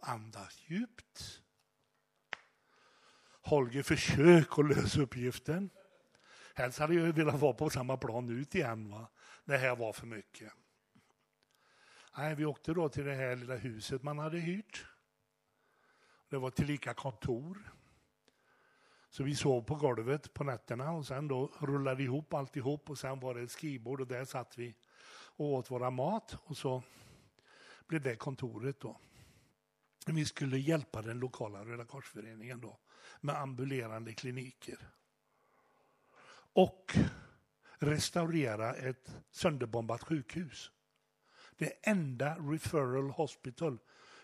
[0.01, 0.94] Andas djupt.
[3.45, 5.69] Holger, försök att lösa uppgiften.
[6.55, 8.89] Helst hade jag velat vara på samma plan ut igen.
[8.89, 9.07] Va?
[9.45, 10.53] Det här var för mycket.
[12.17, 14.85] Nej, vi åkte då till det här lilla huset man hade hyrt.
[16.29, 17.73] Det var tillika kontor.
[19.09, 23.19] Så vi sov på golvet på nätterna och sen då rullade ihop alltihop och sen
[23.19, 24.75] var det ett skrivbord och där satt vi
[25.35, 26.83] och åt våra mat och så
[27.87, 28.99] blev det kontoret då.
[30.05, 32.79] Vi skulle hjälpa den lokala Röda korsföreningen då
[33.21, 34.77] med ambulerande kliniker.
[36.53, 36.95] Och
[37.79, 40.71] restaurera ett sönderbombat sjukhus.
[41.57, 43.77] Det enda referral hospital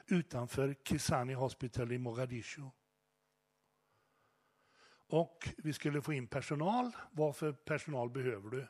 [0.06, 2.70] utanför Kisani Hospital i Mogadishu.
[5.08, 6.92] Och vi skulle få in personal.
[7.12, 8.68] Vad för personal behöver du?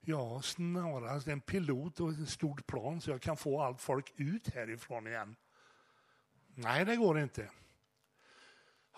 [0.00, 4.54] Ja, snarast en pilot och ett stort plan så jag kan få allt folk ut
[4.54, 5.36] härifrån igen.
[6.54, 7.50] Nej, det går inte.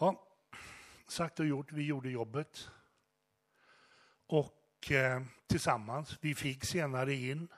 [0.03, 0.29] Ja,
[1.09, 2.69] sagt och gjort, vi gjorde jobbet.
[4.27, 7.49] Och eh, tillsammans, vi fick senare in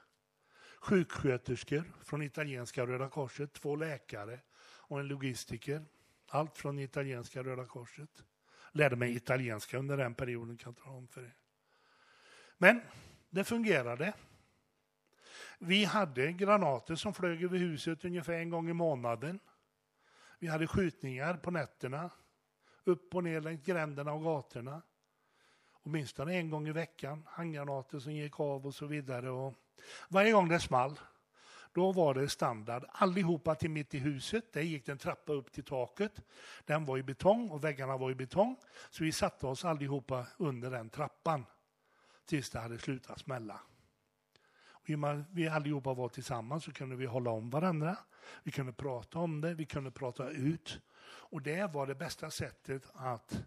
[0.79, 5.85] sjuksköterskor från italienska Röda Korset, två läkare och en logistiker.
[6.29, 8.25] Allt från italienska Röda Korset.
[8.73, 11.37] Lärde mig italienska under den perioden, kan jag tala om för er.
[12.59, 12.81] Men
[13.31, 14.13] det fungerade.
[15.59, 19.41] Vi hade granater som flög över huset ungefär en gång i månaden.
[20.39, 22.11] Vi hade skjutningar på nätterna,
[22.85, 24.83] upp och ner längs gränderna och gatorna.
[25.83, 29.31] Åtminstone en gång i veckan, handgranater som gick av och så vidare.
[29.31, 29.55] Och
[30.09, 31.01] varje gång det small,
[31.73, 32.85] då var det standard.
[32.89, 36.21] Allihopa till mitt i huset, där gick det en trappa upp till taket.
[36.65, 38.57] Den var i betong och väggarna var i betong.
[38.91, 41.47] Så vi satte oss allihopa under den trappan
[42.27, 43.61] tills det hade slutat smälla.
[44.67, 47.97] Och i och med att vi allihopa var tillsammans så kunde vi hålla om varandra.
[48.43, 50.81] Vi kunde prata om det, vi kunde prata ut.
[51.07, 53.45] Och det var det bästa sättet att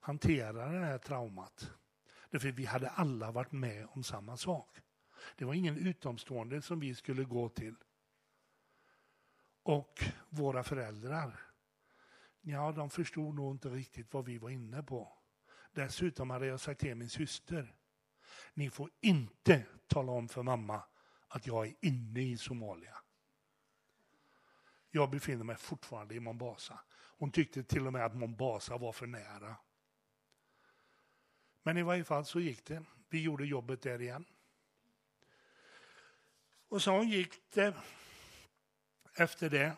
[0.00, 1.70] hantera det här traumat.
[2.30, 4.78] Därför vi hade alla varit med om samma sak.
[5.36, 7.74] Det var ingen utomstående som vi skulle gå till.
[9.62, 11.40] Och våra föräldrar,
[12.40, 15.12] ja, de förstod nog inte riktigt vad vi var inne på.
[15.72, 17.74] Dessutom hade jag sagt till min syster,
[18.54, 20.82] ni får inte tala om för mamma
[21.28, 22.96] att jag är inne i Somalia.
[24.90, 26.80] Jag befinner mig fortfarande i Mombasa.
[27.18, 29.56] Hon tyckte till och med att Mombasa var för nära.
[31.62, 32.84] Men i varje fall så gick det.
[33.08, 34.24] Vi gjorde jobbet där igen.
[36.68, 37.74] Och så gick det
[39.14, 39.76] efter det.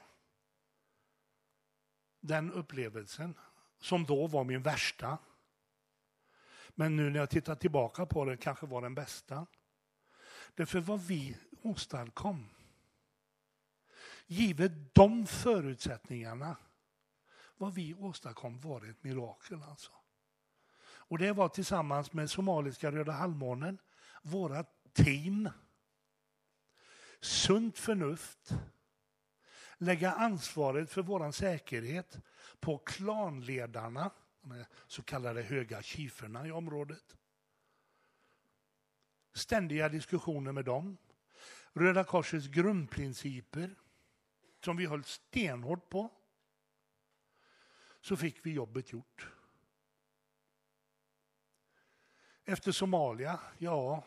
[2.20, 3.34] Den upplevelsen
[3.78, 5.18] som då var min värsta.
[6.68, 9.46] Men nu när jag tittar tillbaka på det kanske var den bästa.
[10.54, 12.48] Därför vad vi åstadkom.
[14.26, 16.56] Givet de förutsättningarna.
[17.58, 19.92] Vad vi åstadkom var ett mirakel alltså.
[20.80, 23.78] Och det var tillsammans med somaliska Röda halvmånen,
[24.22, 25.50] våra team,
[27.20, 28.52] sunt förnuft,
[29.78, 32.20] lägga ansvaret för vår säkerhet
[32.60, 37.16] på klanledarna, de så kallade höga chiferna i området.
[39.34, 40.96] Ständiga diskussioner med dem.
[41.72, 43.74] Röda Korsets grundprinciper,
[44.64, 46.17] som vi höll stenhårt på.
[48.00, 49.28] Så fick vi jobbet gjort.
[52.44, 54.04] Efter Somalia, ja,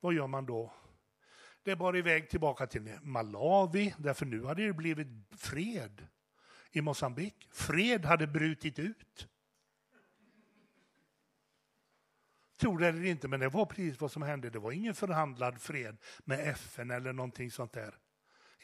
[0.00, 0.72] vad gör man då?
[1.62, 6.06] Det är bara iväg tillbaka till Malawi, därför nu hade det blivit fred
[6.70, 7.48] i Mosambik.
[7.50, 9.28] Fred hade brutit ut.
[12.56, 14.50] Tror det eller inte, men det var precis vad som hände.
[14.50, 17.98] Det var ingen förhandlad fred med FN eller någonting sånt där.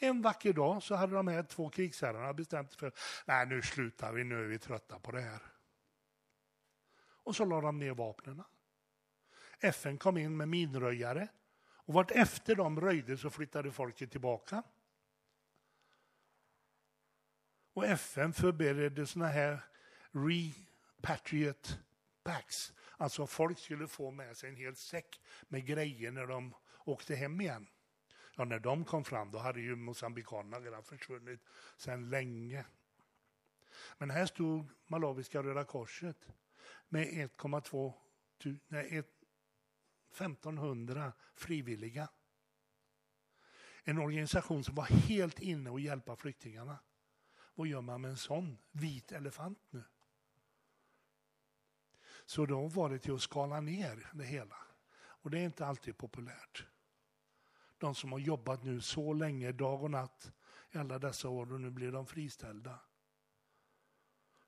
[0.01, 2.93] En vacker dag så hade de här två krigsherrarna bestämt sig för
[3.25, 5.41] nej nu slutar vi, nu är vi trötta på det här.
[7.01, 8.43] Och så la de ner vapnen.
[9.59, 11.27] FN kom in med minröjare.
[11.61, 14.63] Och vart efter de röjde så flyttade folket tillbaka.
[17.73, 19.65] Och FN förberedde såna här
[20.11, 21.69] repatriate
[22.23, 22.73] packs.
[22.97, 27.41] Alltså folk skulle få med sig en hel säck med grejer när de åkte hem
[27.41, 27.67] igen.
[28.39, 31.39] Ja, när de kom fram då hade ju mosambikanerna redan försvunnit
[31.77, 32.65] sedan länge.
[33.97, 36.27] Men här stod Malawiska Röda Korset
[36.89, 37.93] med 1,2
[38.67, 39.03] nej,
[40.11, 42.09] 1500 frivilliga.
[43.83, 46.79] En organisation som var helt inne och hjälpa flyktingarna.
[47.55, 49.83] Vad gör man med en sån vit elefant nu?
[52.25, 54.57] Så då var det till att skala ner det hela.
[54.99, 56.65] Och det är inte alltid populärt.
[57.79, 60.31] De som har jobbat nu så länge, dag och natt,
[60.71, 62.79] i alla dessa år och nu blir de friställda.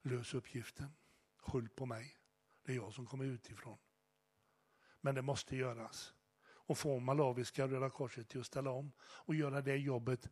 [0.02, 0.94] Lös uppgiften.
[1.38, 2.18] Skyll på mig.
[2.64, 3.78] Det är jag som kommer utifrån.
[5.02, 6.14] Men det måste göras.
[6.44, 10.30] Och få Malawiska Röda Korset till att ställa om och göra det jobbet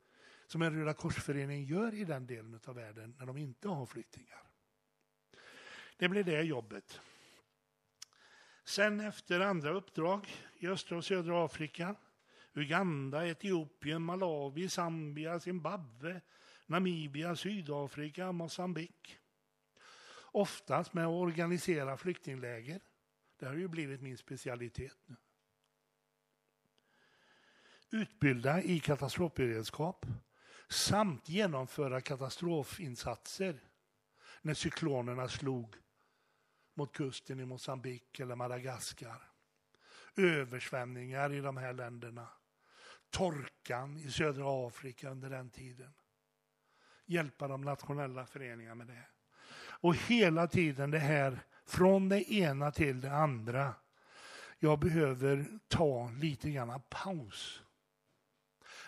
[0.47, 4.43] som en Röda korsförening gör i den delen av världen när de inte har flyktingar.
[5.97, 7.01] Det blir det jobbet.
[8.63, 10.27] Sen efter andra uppdrag
[10.57, 11.95] i östra och södra Afrika,
[12.53, 16.21] Uganda, Etiopien, Malawi, Zambia, Zimbabwe,
[16.65, 19.19] Namibia, Sydafrika, Mosambik.
[20.31, 22.81] Oftast med att organisera flyktingläger.
[23.39, 25.15] Det har ju blivit min specialitet nu.
[27.91, 30.05] Utbilda i katastrofberedskap
[30.67, 33.59] samt genomföra katastrofinsatser
[34.41, 35.75] när cyklonerna slog
[36.73, 39.31] mot kusten i Mosambik eller Madagaskar.
[40.15, 42.27] Översvämningar i de här länderna.
[43.09, 45.93] Torkan i södra Afrika under den tiden.
[47.05, 49.05] Hjälpa de nationella föreningarna med det.
[49.81, 53.75] Och hela tiden det här, från det ena till det andra.
[54.59, 57.63] Jag behöver ta lite grann paus.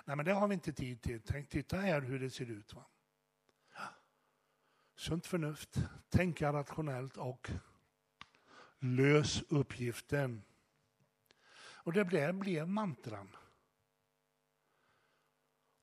[0.06, 1.22] Nej, men det har vi inte tid till.
[1.22, 2.74] Tänk, titta här hur det ser ut.
[2.74, 2.86] Va?
[4.96, 5.78] Sunt förnuft,
[6.10, 7.52] tänka rationellt och
[8.80, 10.44] lös uppgiften.
[11.84, 13.36] Och det blev, blev mantran.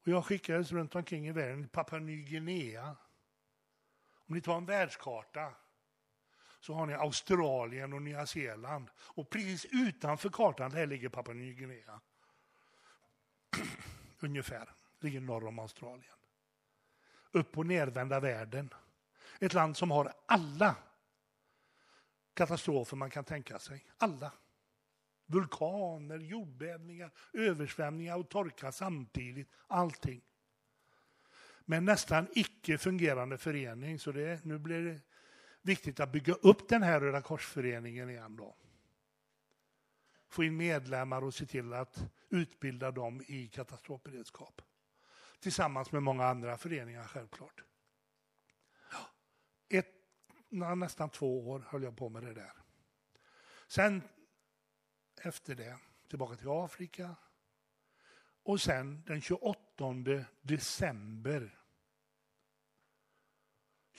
[0.09, 2.96] Och jag skickades runt omkring i världen, Papua Ny Guinea.
[4.26, 5.54] Om ni tar en världskarta
[6.61, 8.90] så har ni Australien och Nya Zeeland.
[9.00, 12.00] Och precis utanför kartan, där ligger Papua Ny Guinea.
[14.20, 14.68] Ungefär,
[15.00, 16.16] ligger norr om Australien.
[17.30, 18.74] Upp och nervända världen.
[19.40, 20.76] Ett land som har alla
[22.34, 23.84] katastrofer man kan tänka sig.
[23.98, 24.32] Alla.
[25.30, 29.48] Vulkaner, jordbävningar, översvämningar och torka samtidigt.
[29.66, 30.22] Allting.
[31.64, 33.98] Men nästan icke fungerande förening.
[33.98, 35.00] Så det, nu blir det
[35.62, 38.36] viktigt att bygga upp den här Röda korsföreningen igen.
[38.36, 38.56] Då.
[40.28, 44.62] Få in medlemmar och se till att utbilda dem i katastrofberedskap.
[45.40, 47.62] Tillsammans med många andra föreningar självklart.
[49.68, 49.92] Ett,
[50.76, 52.52] nästan två år höll jag på med det där.
[53.66, 54.02] Sen
[55.18, 57.16] efter det tillbaka till Afrika.
[58.42, 59.58] Och sen den 28
[60.42, 61.58] december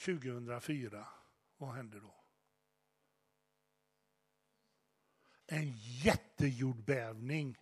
[0.04, 1.06] 2004,
[1.56, 2.14] vad hände då?
[5.46, 7.58] En jättejordbävning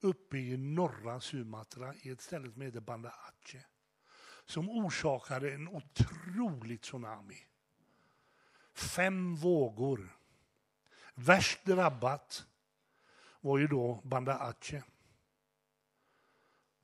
[0.00, 3.64] uppe i norra Sumatra i ett ställe som heter Banda Aceh.
[4.44, 7.46] Som orsakade en otrolig tsunami.
[8.72, 10.18] Fem vågor.
[11.14, 12.47] Värst drabbat
[13.40, 14.84] var ju då Banda Aceh.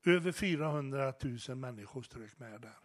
[0.06, 1.14] Över 400
[1.48, 2.78] 000 människor strök med där.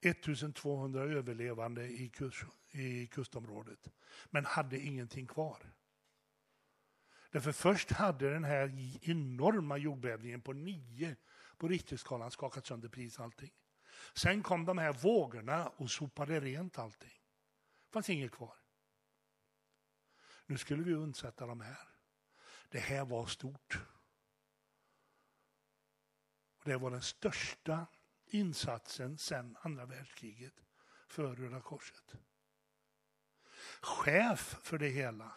[0.00, 3.88] 1200 överlevande i, kust, i kustområdet.
[4.30, 5.72] Men hade ingenting kvar.
[7.30, 11.16] Därför först hade den här enorma jordbävningen på nio
[11.56, 13.52] på Richterskalan skakat sönder precis allting.
[14.14, 17.20] Sen kom de här vågorna och sopade rent allting.
[17.86, 18.56] Det fanns inget kvar.
[20.46, 21.88] Nu skulle vi undsätta de här.
[22.68, 23.78] Det här var stort.
[26.56, 27.86] Och det var den största
[28.26, 30.54] insatsen sedan andra världskriget
[31.08, 32.14] för Röda Korset.
[33.80, 35.32] Chef för det hela,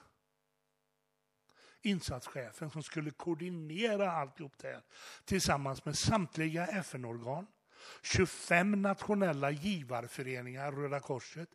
[1.82, 4.84] insatschefen som skulle koordinera alltihop det här
[5.26, 7.48] tillsammans med samtliga FN-organ,
[8.02, 11.50] 25 nationella givarföreningar, Röda Korset,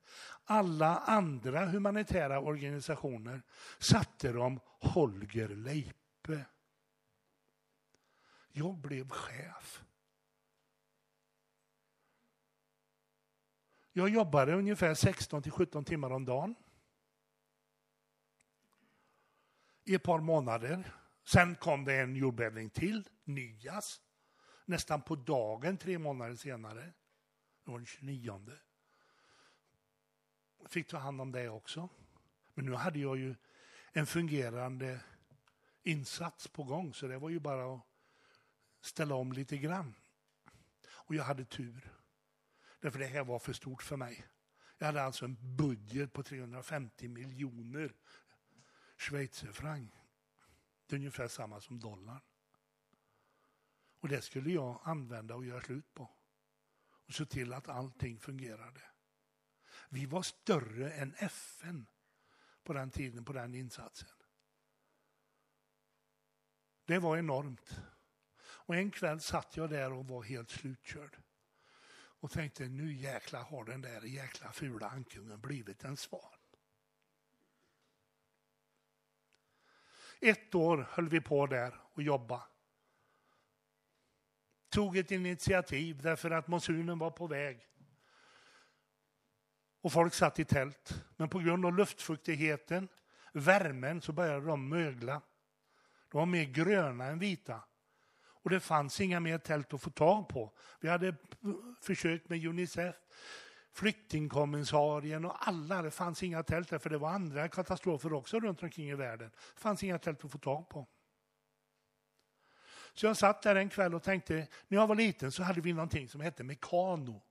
[0.45, 3.43] alla andra humanitära organisationer
[3.79, 6.45] satte de Holger Leipe.
[8.53, 9.85] Jag blev chef.
[13.93, 16.55] Jag jobbade ungefär 16 till 17 timmar om dagen.
[19.85, 20.93] i ett par månader.
[21.25, 24.01] Sen kom det en jordbävning till, Nyas,
[24.65, 26.93] nästan på dagen tre månader senare.
[27.65, 28.51] Det var den 29.
[30.61, 31.89] Jag fick ta hand om det också.
[32.55, 33.35] Men nu hade jag ju
[33.93, 35.01] en fungerande
[35.83, 37.81] insats på gång, så det var ju bara att
[38.81, 39.95] ställa om lite grann.
[40.87, 41.93] Och jag hade tur,
[42.81, 44.27] därför det här var för stort för mig.
[44.79, 47.95] Jag hade alltså en budget på 350 miljoner
[48.97, 49.91] schweizerfranc.
[50.87, 52.21] Det är ungefär samma som dollarn.
[54.05, 56.11] Och det skulle jag använda och göra slut på.
[57.07, 58.81] Och se till att allting fungerade.
[59.89, 61.87] Vi var större än FN
[62.63, 64.09] på den tiden, på den insatsen.
[66.85, 67.81] Det var enormt.
[68.37, 71.17] Och en kväll satt jag där och var helt slutkörd.
[71.95, 76.39] Och tänkte, nu jäkla har den där jäkla fula ankungen blivit en svan.
[80.21, 82.54] Ett år höll vi på där och jobbade.
[84.75, 87.66] Tog ett initiativ därför att monsunen var på väg.
[89.83, 91.03] Och folk satt i tält.
[91.16, 92.89] Men på grund av luftfuktigheten,
[93.33, 95.22] värmen, så började de mögla.
[96.11, 97.64] De var mer gröna än vita.
[98.25, 100.53] Och det fanns inga mer tält att få tag på.
[100.81, 101.16] Vi hade
[101.81, 102.97] försökt med Unicef,
[103.72, 105.83] flyktingkommissarien och alla.
[105.83, 109.31] Det fanns inga tält där, för det var andra katastrofer också runt omkring i världen.
[109.55, 110.87] Det fanns inga tält att få tag på.
[112.95, 115.73] Så jag satt där en kväll och tänkte, när jag var liten så hade vi
[115.73, 117.23] någonting som hette Mekano.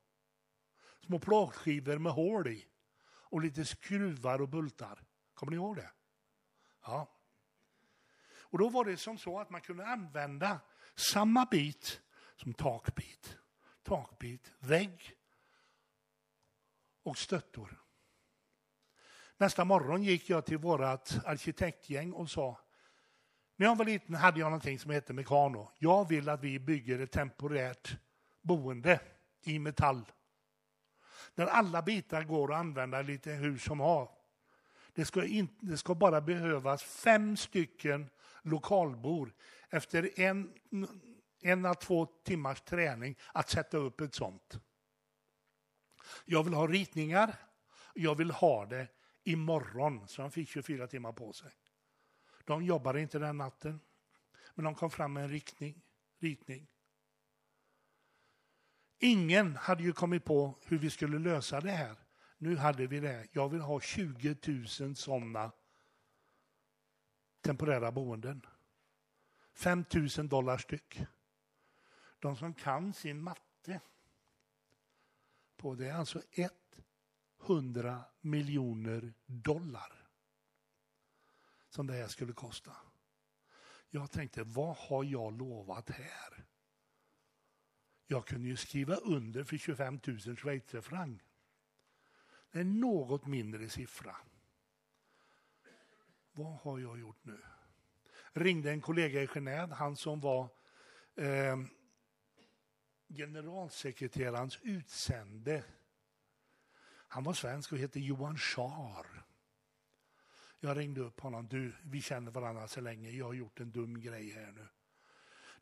[1.06, 2.68] Små plåtskivor med hål i
[3.06, 5.04] och lite skruvar och bultar.
[5.34, 5.92] Kommer ni ihåg det?
[6.86, 7.10] Ja.
[8.36, 10.60] Och då var det som så att man kunde använda
[10.96, 12.02] samma bit
[12.36, 13.38] som takbit,
[13.84, 15.16] takbit, vägg
[17.04, 17.84] och stöttor.
[19.38, 20.82] Nästa morgon gick jag till vårt
[21.26, 22.60] arkitektgäng och sa
[23.56, 25.72] när jag var liten hade jag någonting som hette Mekano.
[25.80, 27.98] Jag vill att vi bygger ett temporärt
[28.42, 29.00] boende
[29.44, 30.12] i metall.
[31.36, 34.10] Där alla bitar går att använda lite hur som har.
[34.94, 38.10] Det ska, in, det ska bara behövas fem stycken
[38.42, 39.34] lokalbor
[39.70, 40.54] efter en,
[41.42, 44.60] en à två timmars träning att sätta upp ett sånt.
[46.26, 47.36] Jag vill ha ritningar,
[47.94, 48.88] jag vill ha det
[49.24, 51.52] imorgon, så han fick 24 timmar på sig.
[52.46, 53.80] De jobbade inte den natten,
[54.56, 55.82] men de kom fram med en riktning,
[56.20, 56.68] ritning.
[59.00, 61.96] Ingen hade ju kommit på hur vi skulle lösa det här.
[62.38, 63.28] Nu hade vi det.
[63.32, 64.38] Jag vill ha 20
[64.80, 65.52] 000 sådana
[67.42, 68.46] temporära boenden.
[69.54, 69.86] 5
[70.18, 71.02] 000 dollar styck.
[72.20, 73.82] De som kan sin matte
[75.58, 76.22] på det är alltså
[77.46, 80.03] 100 miljoner dollar
[81.74, 82.76] som det här skulle kosta.
[83.90, 86.46] Jag tänkte, vad har jag lovat här?
[88.08, 91.22] Jag kunde ju skriva under för 25 000 schweizerfranc.
[92.52, 94.16] Det är något mindre siffra.
[96.32, 97.42] Vad har jag gjort nu?
[98.34, 100.50] Ringde en kollega i Genève, han som var
[101.16, 101.58] eh,
[103.08, 105.64] generalsekreterarens utsände.
[107.08, 109.23] Han var svensk och hette Johan Schar.
[110.66, 111.48] Jag ringde upp honom.
[111.48, 113.10] Du, vi känner varandra så länge.
[113.10, 114.68] Jag har gjort en dum grej här nu.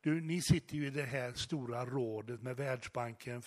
[0.00, 3.42] Du, ni sitter ju i det här stora rådet med Världsbanken,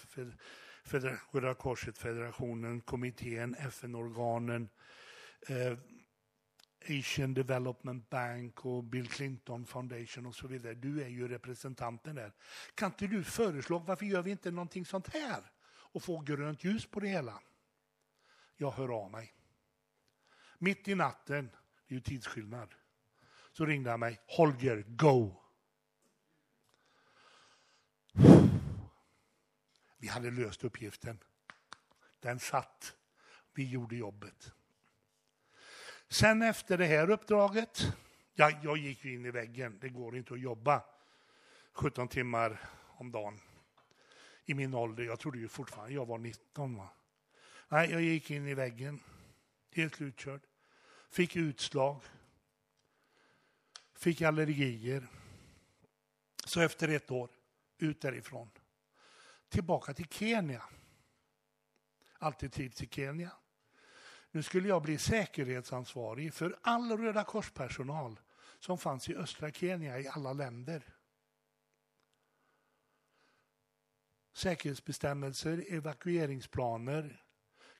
[1.31, 4.69] Röda Korset, federationen, kommittén, FN-organen,
[5.47, 5.77] eh,
[6.99, 10.73] Asian Development Bank och Bill Clinton Foundation och så vidare.
[10.73, 12.31] Du är ju representanten där.
[12.75, 15.43] Kan inte du föreslå, varför gör vi inte någonting sånt här?
[15.67, 17.41] Och få grönt ljus på det hela.
[18.57, 19.33] Jag hör av mig.
[20.57, 21.49] Mitt i natten,
[21.87, 22.75] det är ju tidsskillnad,
[23.51, 24.21] så ringde han mig.
[24.27, 25.41] Holger, go!
[29.97, 31.19] Vi hade löst uppgiften.
[32.19, 32.95] Den satt.
[33.53, 34.53] Vi gjorde jobbet.
[36.09, 37.93] Sen efter det här uppdraget,
[38.33, 39.77] ja, jag gick ju in i väggen.
[39.81, 40.83] Det går inte att jobba
[41.73, 43.39] 17 timmar om dagen
[44.45, 45.03] i min ålder.
[45.03, 46.75] Jag trodde ju fortfarande jag var 19.
[46.75, 46.89] Va?
[47.69, 48.99] Nej, jag gick in i väggen,
[49.75, 50.41] helt utkörd.
[51.09, 52.01] Fick utslag.
[53.93, 55.07] Fick allergier.
[56.45, 57.29] Så efter ett år,
[57.77, 58.51] ut därifrån.
[59.49, 60.63] Tillbaka till Kenya.
[62.17, 63.31] Alltid trivts i Kenya.
[64.31, 68.19] Nu skulle jag bli säkerhetsansvarig för all Röda korspersonal
[68.59, 70.95] som fanns i östra Kenya i alla länder.
[74.33, 77.24] Säkerhetsbestämmelser, evakueringsplaner,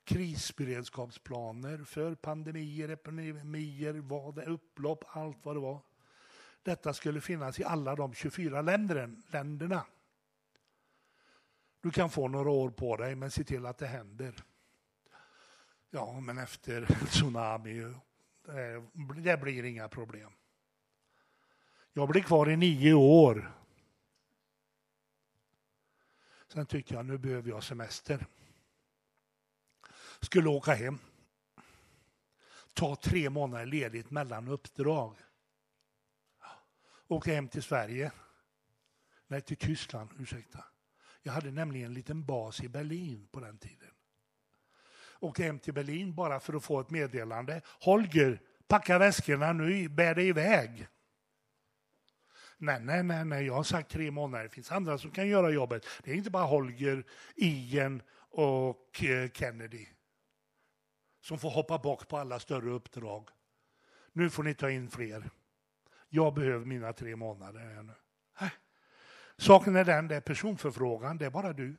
[0.06, 5.82] krisberedskapsplaner för pandemier, epidemier, vad det, upplopp, allt vad det var.
[6.64, 9.86] Detta skulle finnas i alla de 24 ländren, länderna.
[11.82, 14.36] Du kan få några år på dig, men se till att det händer.
[15.90, 17.94] Ja, men efter tsunami,
[19.16, 20.32] det blir inga problem.
[21.94, 23.52] Jag blir kvar i nio år.
[26.48, 28.26] Sen tyckte jag, nu behöver jag semester.
[30.26, 31.00] Skulle åka hem.
[32.74, 35.16] Ta tre månader ledigt mellan uppdrag.
[37.08, 38.12] Åka hem till Sverige.
[39.28, 40.64] Nej, till Tyskland, ursäkta.
[41.22, 43.92] Jag hade nämligen en liten bas i Berlin på den tiden.
[45.20, 47.62] Åka hem till Berlin bara för att få ett meddelande.
[47.66, 50.88] Holger, packa väskorna nu, bär dig iväg.
[52.58, 54.44] Nej, nej, nej, nej, jag har sagt tre månader.
[54.44, 55.86] Det finns andra som kan göra jobbet.
[56.04, 57.06] Det är inte bara Holger,
[57.36, 59.88] Ian och eh, Kennedy
[61.26, 63.30] som får hoppa bak på alla större uppdrag.
[64.12, 65.30] Nu får ni ta in fler.
[66.10, 67.94] Jag behöver mina tre månader här nu.
[69.38, 71.78] Saken är den, det är personförfrågan, det är bara du.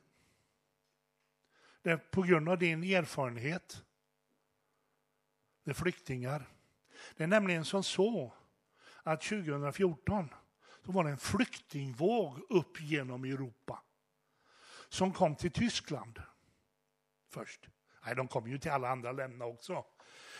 [1.81, 3.83] Det är på grund av din erfarenhet.
[5.63, 6.49] Det är flyktingar.
[7.15, 8.33] Det är nämligen som så
[9.03, 10.29] att 2014
[10.85, 13.83] så var det en flyktingvåg upp genom Europa
[14.89, 16.21] som kom till Tyskland
[17.29, 17.69] först.
[18.07, 19.85] Nej, de kom ju till alla andra länder också.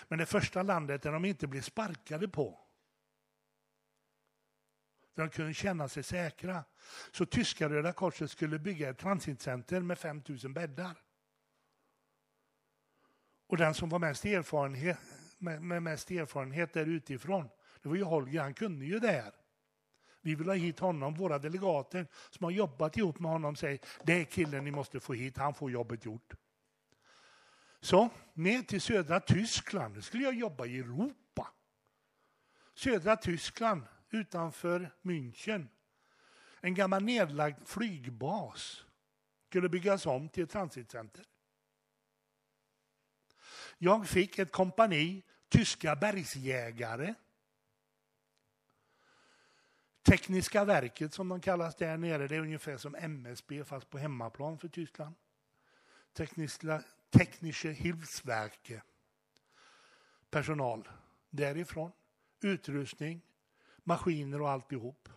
[0.08, 2.60] Men det första landet där de inte blev sparkade på.
[5.14, 6.64] Där de kunde känna sig säkra.
[7.12, 10.96] Så tyska Röda Korset skulle bygga ett transitcenter med 5000 bäddar.
[13.48, 14.98] Och den som var mest erfarenhet,
[15.38, 17.50] med, med mest erfarenhet där utifrån,
[17.82, 19.32] det var ju Holger, han kunde ju det här.
[20.22, 24.14] Vi vill ha hit honom, våra delegater som har jobbat ihop med honom säger det
[24.14, 26.34] är killen ni måste få hit, han får jobbet gjort.
[27.88, 31.54] Så, ner till södra Tyskland, nu skulle jag jobba i Europa.
[32.74, 35.68] Södra Tyskland, utanför München.
[36.62, 38.86] En gammal nedlagd flygbas
[39.48, 41.26] skulle byggas om till ett transitcenter.
[43.78, 47.14] Jag fick ett kompani tyska bergsjägare.
[50.04, 54.58] Tekniska verket som de kallas där nere, det är ungefär som MSB fast på hemmaplan
[54.58, 55.16] för Tyskland.
[56.14, 58.82] Tekniska, Technische Hilfswerke.
[60.30, 60.88] Personal
[61.30, 61.92] därifrån.
[62.42, 63.22] Utrustning,
[63.84, 65.10] maskiner och alltihop.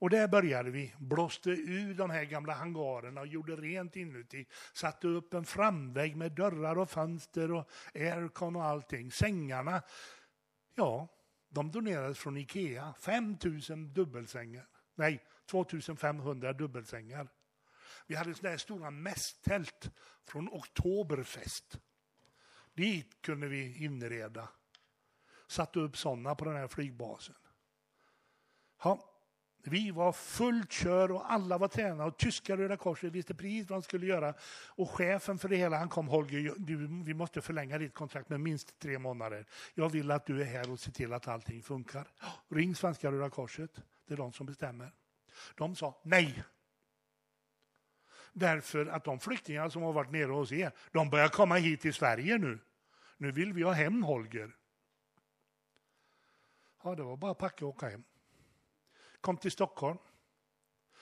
[0.00, 4.46] Och där började vi, blåste ur de här gamla hangarerna och gjorde rent inuti.
[4.72, 9.10] Satte upp en framvägg med dörrar och fönster och aircon och allting.
[9.10, 9.82] Sängarna,
[10.74, 11.08] ja,
[11.48, 12.94] de donerades från Ikea.
[13.00, 14.66] 5000 dubbelsängar.
[14.94, 17.28] Nej, 2500 dubbelsängar.
[18.06, 19.90] Vi hade sådana här stora mässtält
[20.24, 21.80] från Oktoberfest.
[22.74, 24.48] Dit kunde vi inreda.
[25.46, 27.34] Satte upp sådana på den här flygbasen.
[28.82, 29.10] Ja,
[29.62, 33.78] vi var fullt kör och alla var tränade och tyska Röda Korset visste precis vad
[33.78, 34.34] de skulle göra.
[34.66, 38.40] Och chefen för det hela han kom, Holger, du, vi måste förlänga ditt kontrakt med
[38.40, 39.46] minst tre månader.
[39.74, 42.08] Jag vill att du är här och ser till att allting funkar.
[42.48, 44.92] Ring Svenska Röda Korset, det är de som bestämmer.
[45.54, 46.44] De sa nej.
[48.32, 51.94] Därför att de flyktingar som har varit nere hos er, de börjar komma hit till
[51.94, 52.58] Sverige nu.
[53.16, 54.56] Nu vill vi ha hem Holger.
[56.82, 58.04] Ja, det var bara att packa och åka hem
[59.20, 59.98] kom till Stockholm.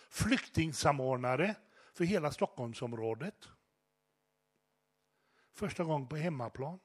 [0.09, 1.55] Flyktingsamordnare
[1.93, 3.49] för hela Stockholmsområdet.
[5.53, 6.81] Första gången på hemmaplan.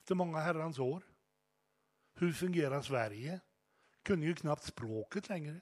[0.00, 1.02] Efter många herrans år.
[2.14, 3.40] Hur fungerar Sverige?
[4.02, 5.60] Kunde ju knappt språket längre.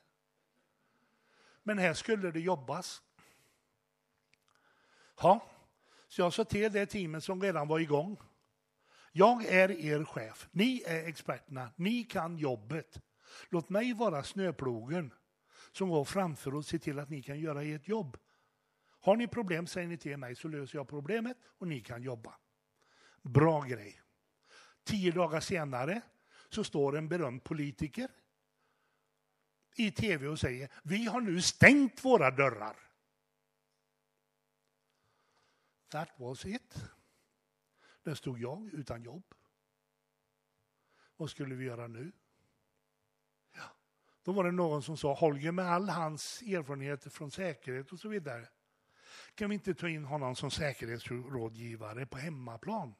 [1.62, 3.02] Men här skulle det jobbas.
[5.20, 5.50] Ja,
[6.08, 8.16] så jag sa till det teamet som redan var igång.
[9.12, 10.48] Jag är er chef.
[10.50, 11.70] Ni är experterna.
[11.76, 13.00] Ni kan jobbet.
[13.48, 15.12] Låt mig vara snöplogen
[15.72, 18.16] som går framför och ser till att ni kan göra ert jobb.
[19.00, 22.34] Har ni problem säger ni till mig så löser jag problemet och ni kan jobba.
[23.22, 24.00] Bra grej.
[24.84, 26.00] Tio dagar senare
[26.48, 28.08] så står en berömd politiker
[29.76, 32.76] i tv och säger vi har nu stängt våra dörrar.
[35.92, 36.84] That was it.
[38.02, 39.34] Där stod jag utan jobb.
[41.16, 42.12] Vad skulle vi göra nu?
[44.22, 48.08] Då var det någon som sa, Holger med all hans erfarenheter från säkerhet och så
[48.08, 48.48] vidare,
[49.34, 52.94] kan vi inte ta in honom som säkerhetsrådgivare på hemmaplan?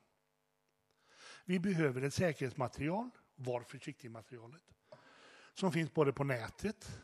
[1.45, 4.63] Vi behöver ett säkerhetsmaterial, var försiktig materialet,
[5.55, 7.03] som finns både på nätet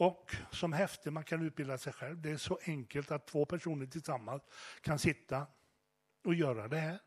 [0.00, 2.20] och som häfte man kan utbilda sig själv.
[2.20, 4.42] Det är så enkelt att två personer tillsammans
[4.80, 5.46] kan sitta
[6.24, 6.98] och göra det här.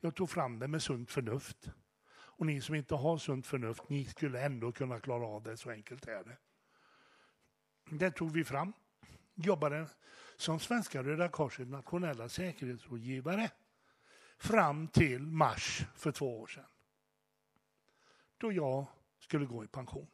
[0.00, 1.70] Jag tog fram det med sunt förnuft.
[2.10, 5.70] Och ni som inte har sunt förnuft, ni skulle ändå kunna klara av det, så
[5.70, 6.38] enkelt är det.
[7.90, 8.72] Det tog vi fram.
[9.34, 9.88] Jobbade
[10.36, 13.50] som Svenska Röda Korset nationella säkerhetsrådgivare
[14.38, 16.64] fram till mars för två år sedan.
[18.38, 18.86] Då jag
[19.18, 20.08] skulle gå i pension.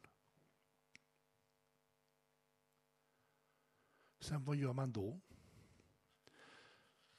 [4.19, 5.19] Sen vad gör man då?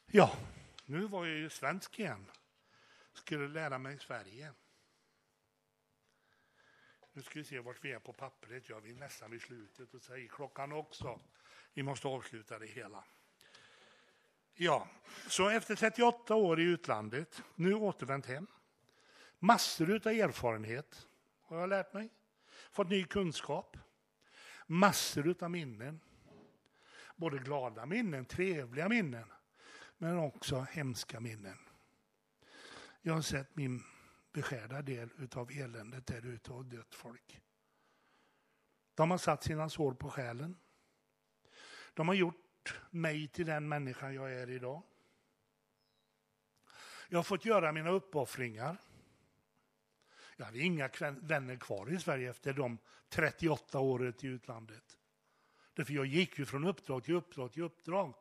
[0.06, 0.36] Ja,
[0.84, 2.26] nu var jag ju svensk igen.
[3.12, 4.52] Skulle lära mig Sverige.
[7.12, 8.68] Nu ska vi se vart vi är på pappret.
[8.68, 11.20] Jag vill nästan vid slutet och säger klockan också.
[11.74, 13.04] Vi måste avsluta det hela.
[14.54, 14.88] Ja,
[15.28, 18.46] så efter 38 år i utlandet, nu återvänt hem.
[19.38, 21.08] Massor av erfarenhet
[21.40, 22.10] har jag lärt mig.
[22.70, 23.76] Fått ny kunskap.
[24.66, 26.00] Massor av minnen.
[27.20, 29.32] Både glada minnen, trevliga minnen,
[29.98, 31.58] men också hemska minnen.
[33.02, 33.82] Jag har sett min
[34.32, 37.40] beskärda del av eländet där ute och dött folk.
[38.94, 40.56] De har satt sina sår på själen.
[41.94, 44.82] De har gjort mig till den människa jag är idag.
[47.08, 48.76] Jag har fått göra mina uppoffringar.
[50.36, 50.90] Jag hade inga
[51.20, 54.99] vänner kvar i Sverige efter de 38 åren i utlandet.
[55.80, 58.14] Därför jag gick ju från uppdrag till uppdrag till uppdrag.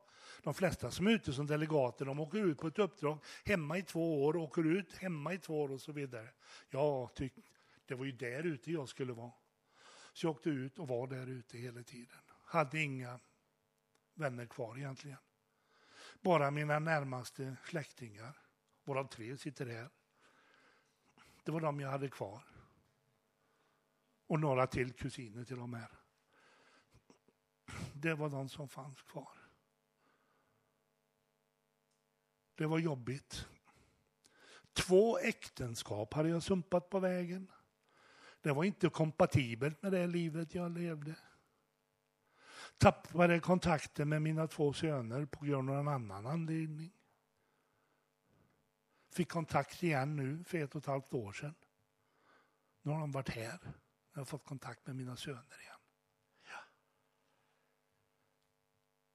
[0.44, 3.84] De flesta som är ute som delegater, de åker ut på ett uppdrag hemma i
[3.84, 6.30] två år, åker ut hemma i två år och så vidare.
[6.70, 7.42] Jag tyckte,
[7.86, 9.32] det var ju där ute jag skulle vara.
[10.14, 12.22] Så jag åkte ut och var där ute hela tiden.
[12.44, 13.20] Hade inga
[14.14, 15.18] vänner kvar egentligen.
[16.22, 18.38] Bara mina närmaste släktingar,
[18.84, 19.90] varav tre sitter här.
[21.44, 22.42] Det var de jag hade kvar.
[24.28, 25.99] Och några till kusiner till de här.
[27.94, 29.38] Det var de som fanns kvar.
[32.56, 33.48] Det var jobbigt.
[34.74, 37.52] Två äktenskap hade jag sumpat på vägen.
[38.42, 41.16] Det var inte kompatibelt med det livet jag levde.
[42.78, 46.92] Tappade kontakten med mina två söner på grund av en annan anledning.
[49.12, 51.56] Fick kontakt igen nu för ett och ett halvt år sedan.
[52.82, 53.60] Nu har de varit här.
[54.14, 55.80] Jag har fått kontakt med mina söner igen.
[56.44, 56.60] Ja.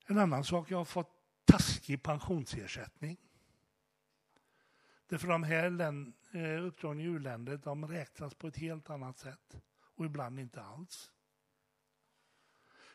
[0.07, 1.11] En annan sak, jag har fått
[1.45, 3.17] taskig pensionsersättning.
[5.07, 5.81] Därför de här
[6.33, 9.57] eh, uppdragen i u-länder de räknas på ett helt annat sätt
[9.95, 11.11] och ibland inte alls.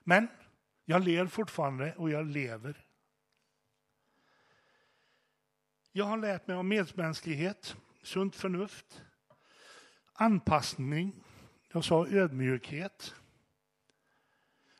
[0.03, 0.27] Men
[0.85, 2.85] jag ler fortfarande och jag lever.
[5.91, 9.03] Jag har lärt mig om medmänsklighet, sunt förnuft,
[10.13, 11.23] anpassning,
[11.67, 13.15] jag sa ödmjukhet,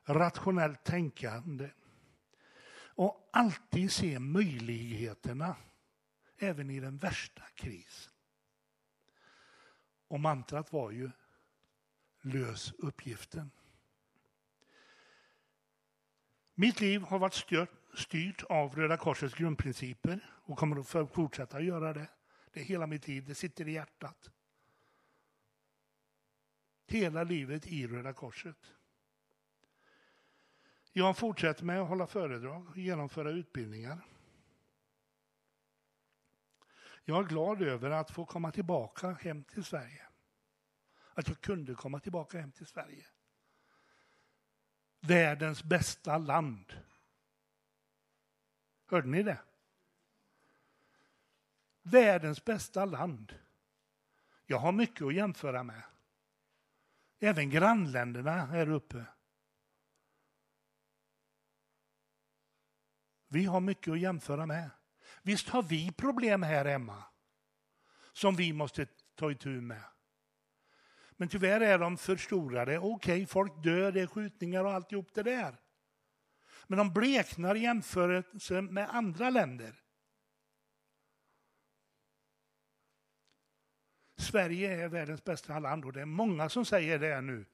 [0.05, 1.69] rationellt tänkande
[2.99, 5.55] och alltid se möjligheterna
[6.37, 8.13] även i den värsta krisen.
[10.07, 11.11] Och mantrat var ju
[12.21, 13.51] lös uppgiften.
[16.53, 21.93] Mitt liv har varit styrt, styrt av Röda Korsets grundprinciper och kommer att fortsätta göra
[21.93, 22.09] det.
[22.53, 24.29] Det är hela mitt liv, det sitter i hjärtat.
[26.87, 28.73] Hela livet i Röda Korset.
[30.99, 34.05] Jag fortsätter med att hålla föredrag och genomföra utbildningar.
[37.05, 40.07] Jag är glad över att få komma tillbaka hem till Sverige.
[41.13, 43.05] Att jag kunde komma tillbaka hem till Sverige.
[44.99, 46.73] Världens bästa land.
[48.85, 49.41] Hörde ni det?
[51.81, 53.35] Världens bästa land.
[54.45, 55.83] Jag har mycket att jämföra med.
[57.19, 59.05] Även grannländerna här uppe.
[63.29, 64.69] Vi har mycket att jämföra med.
[65.21, 67.03] Visst har vi problem här hemma
[68.13, 69.83] som vi måste ta itu med.
[71.11, 72.79] Men tyvärr är de förstorade.
[72.79, 75.57] Okej, okay, folk dör, det är skjutningar och alltihop det där.
[76.67, 79.81] Men de bleknar i jämförelse med andra länder.
[84.17, 87.45] Sverige är världens bästa land och det är många som säger det nu.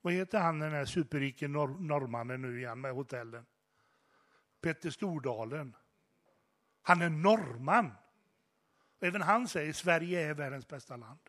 [0.00, 3.46] Vad heter han den här superrike norr norrmannen nu igen med hotellen?
[4.60, 5.76] Petter Stordalen.
[6.82, 7.92] Han är norrman.
[9.00, 11.20] Även han säger Sverige är världens bästa land.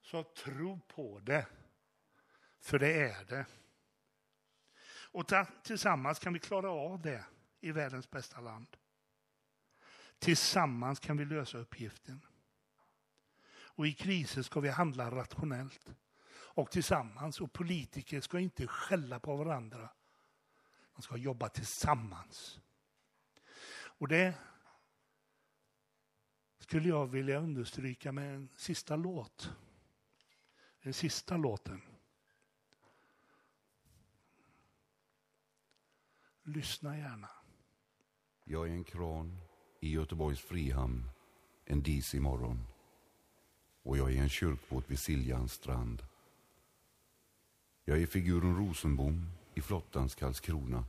[0.00, 1.46] Så tro på det,
[2.60, 3.46] för det är det.
[5.14, 5.30] Och
[5.62, 7.24] tillsammans kan vi klara av det
[7.60, 8.76] i världens bästa land.
[10.18, 12.26] Tillsammans kan vi lösa uppgiften.
[13.76, 15.94] Och i kriser ska vi handla rationellt
[16.30, 17.40] och tillsammans.
[17.40, 19.88] Och politiker ska inte skälla på varandra.
[20.94, 22.60] Man ska jobba tillsammans.
[23.98, 24.34] Och det
[26.58, 29.50] skulle jag vilja understryka med en sista låt.
[30.82, 31.82] Den sista låten.
[36.42, 37.30] Lyssna gärna.
[38.44, 39.40] Jag är en kran
[39.80, 41.10] i Göteborgs Frihamn
[41.64, 42.66] en disig morgon.
[43.82, 46.02] Och jag är en kyrkbåt vid Siljans strand.
[47.84, 50.84] Jag är figuren Rosenbom i flottans Karlskrona.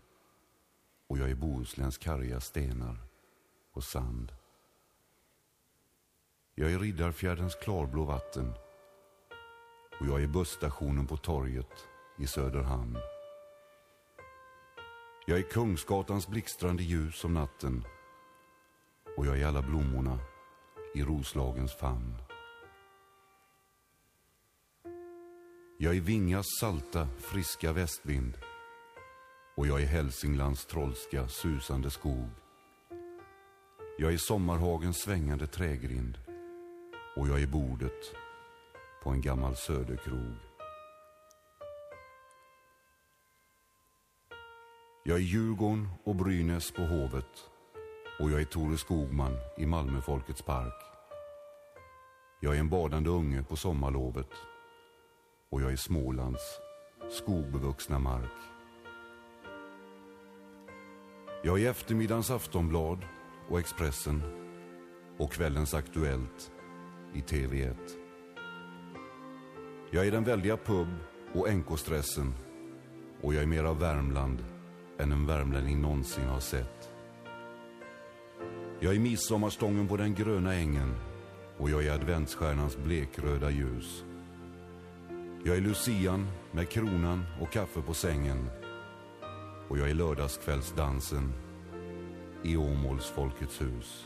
[1.07, 2.97] Och jag är Bohusläns karga stenar
[3.71, 4.31] och sand.
[6.55, 8.53] Jag är Riddarfjärdens klarblå vatten.
[9.99, 11.87] Och jag är busstationen på torget
[12.17, 12.97] i Söderhamn.
[15.27, 17.85] Jag är Kungsgatans blixtrande ljus om natten
[19.17, 20.19] och jag är alla blommorna
[20.95, 22.15] i Roslagens famn.
[25.77, 28.37] Jag är Vingas salta, friska västvind
[29.55, 32.29] och jag är Hälsinglands trollska, susande skog.
[33.97, 36.17] Jag är Sommarhagens svängande trägrind
[37.15, 38.15] och jag är bordet
[39.03, 40.35] på en gammal söderkrog.
[45.03, 47.49] Jag är Djurgården och Brynäs på Hovet
[48.19, 50.83] och jag är Tore Skogman i Malmö Folkets park.
[52.41, 54.31] Jag är en badande unge på sommarlovet
[55.49, 56.59] och jag är Smålands
[57.09, 58.54] skogbevuxna mark.
[61.45, 63.05] Jag är eftermiddagens Aftonblad
[63.49, 64.21] och Expressen
[65.17, 66.51] och kvällens Aktuellt
[67.13, 67.75] i TV1.
[69.91, 70.87] Jag är den väldiga pub
[71.33, 72.33] och NK-stressen
[73.21, 74.45] och jag är mer av Värmland
[74.99, 76.89] än en värmlänning någonsin har sett.
[78.79, 80.95] Jag är midsommarstången på den gröna ängen
[81.57, 84.03] och jag är adventsstjärnans blekröda ljus.
[85.43, 88.49] Jag är lucian med kronan och kaffe på sängen
[89.67, 91.33] och jag är lördagskvällsdansen
[92.43, 94.05] i Åmåls Folkets hus.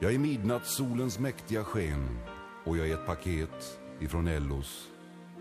[0.00, 2.18] Jag är midnattssolens mäktiga sken
[2.64, 4.88] och jag är ett paket ifrån Ellos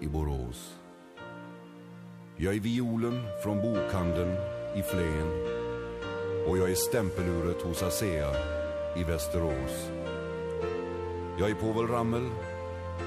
[0.02, 0.76] i Borås.
[2.38, 4.36] Jag är violen från bokhandeln
[4.76, 5.28] i Flen
[6.48, 8.32] och jag är stämpeluret hos ASEA
[8.98, 9.92] i Västerås.
[11.40, 12.30] Jag är Povel Ramel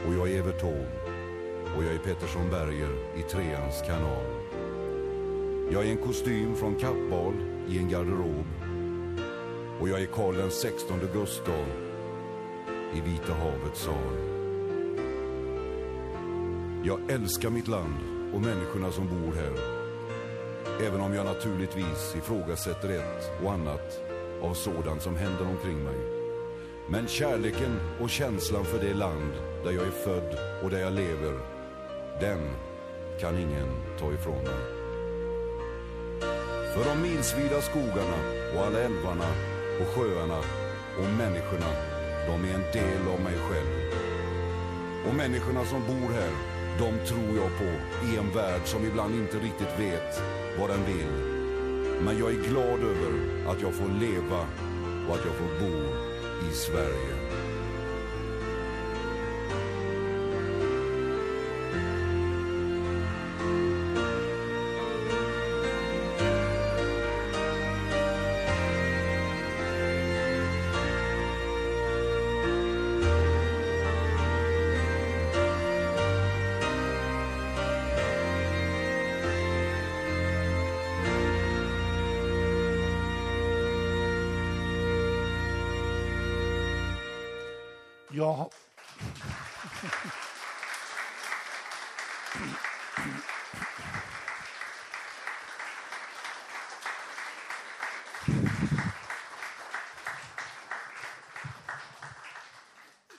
[0.06, 1.06] och jag är Evert Taube
[1.76, 4.35] och jag är Pettersson Berger i Treans kanal.
[5.70, 7.34] Jag är en kostym från Kappahl
[7.68, 8.46] i en garderob
[9.80, 11.66] och jag är Karl den 16 Gustav
[12.94, 14.16] i Vita havets sal.
[16.84, 17.94] Jag älskar mitt land
[18.34, 19.52] och människorna som bor här.
[20.86, 24.00] Även om jag naturligtvis ifrågasätter ett och annat
[24.42, 25.98] av sådant som händer omkring mig.
[26.90, 29.32] Men kärleken och känslan för det land
[29.64, 31.40] där jag är född och där jag lever,
[32.20, 32.50] den
[33.20, 34.75] kan ingen ta ifrån mig.
[36.76, 38.18] För de milsvida skogarna
[38.54, 39.28] och alla älvarna
[39.80, 40.38] och sjöarna
[40.98, 41.70] och människorna,
[42.26, 43.72] de är en del av mig själv.
[45.08, 46.30] Och människorna som bor här,
[46.78, 47.70] de tror jag på
[48.06, 50.22] i en värld som ibland inte riktigt vet
[50.58, 51.12] vad den vill.
[52.04, 53.12] Men jag är glad över
[53.50, 54.40] att jag får leva
[55.08, 55.76] och att jag får bo
[56.48, 57.25] i Sverige.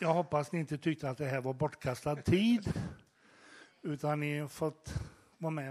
[0.07, 2.73] Jag hoppas ni inte tyckte att det här var bortkastad tid,
[3.81, 4.93] utan ni har fått
[5.37, 5.65] vara med.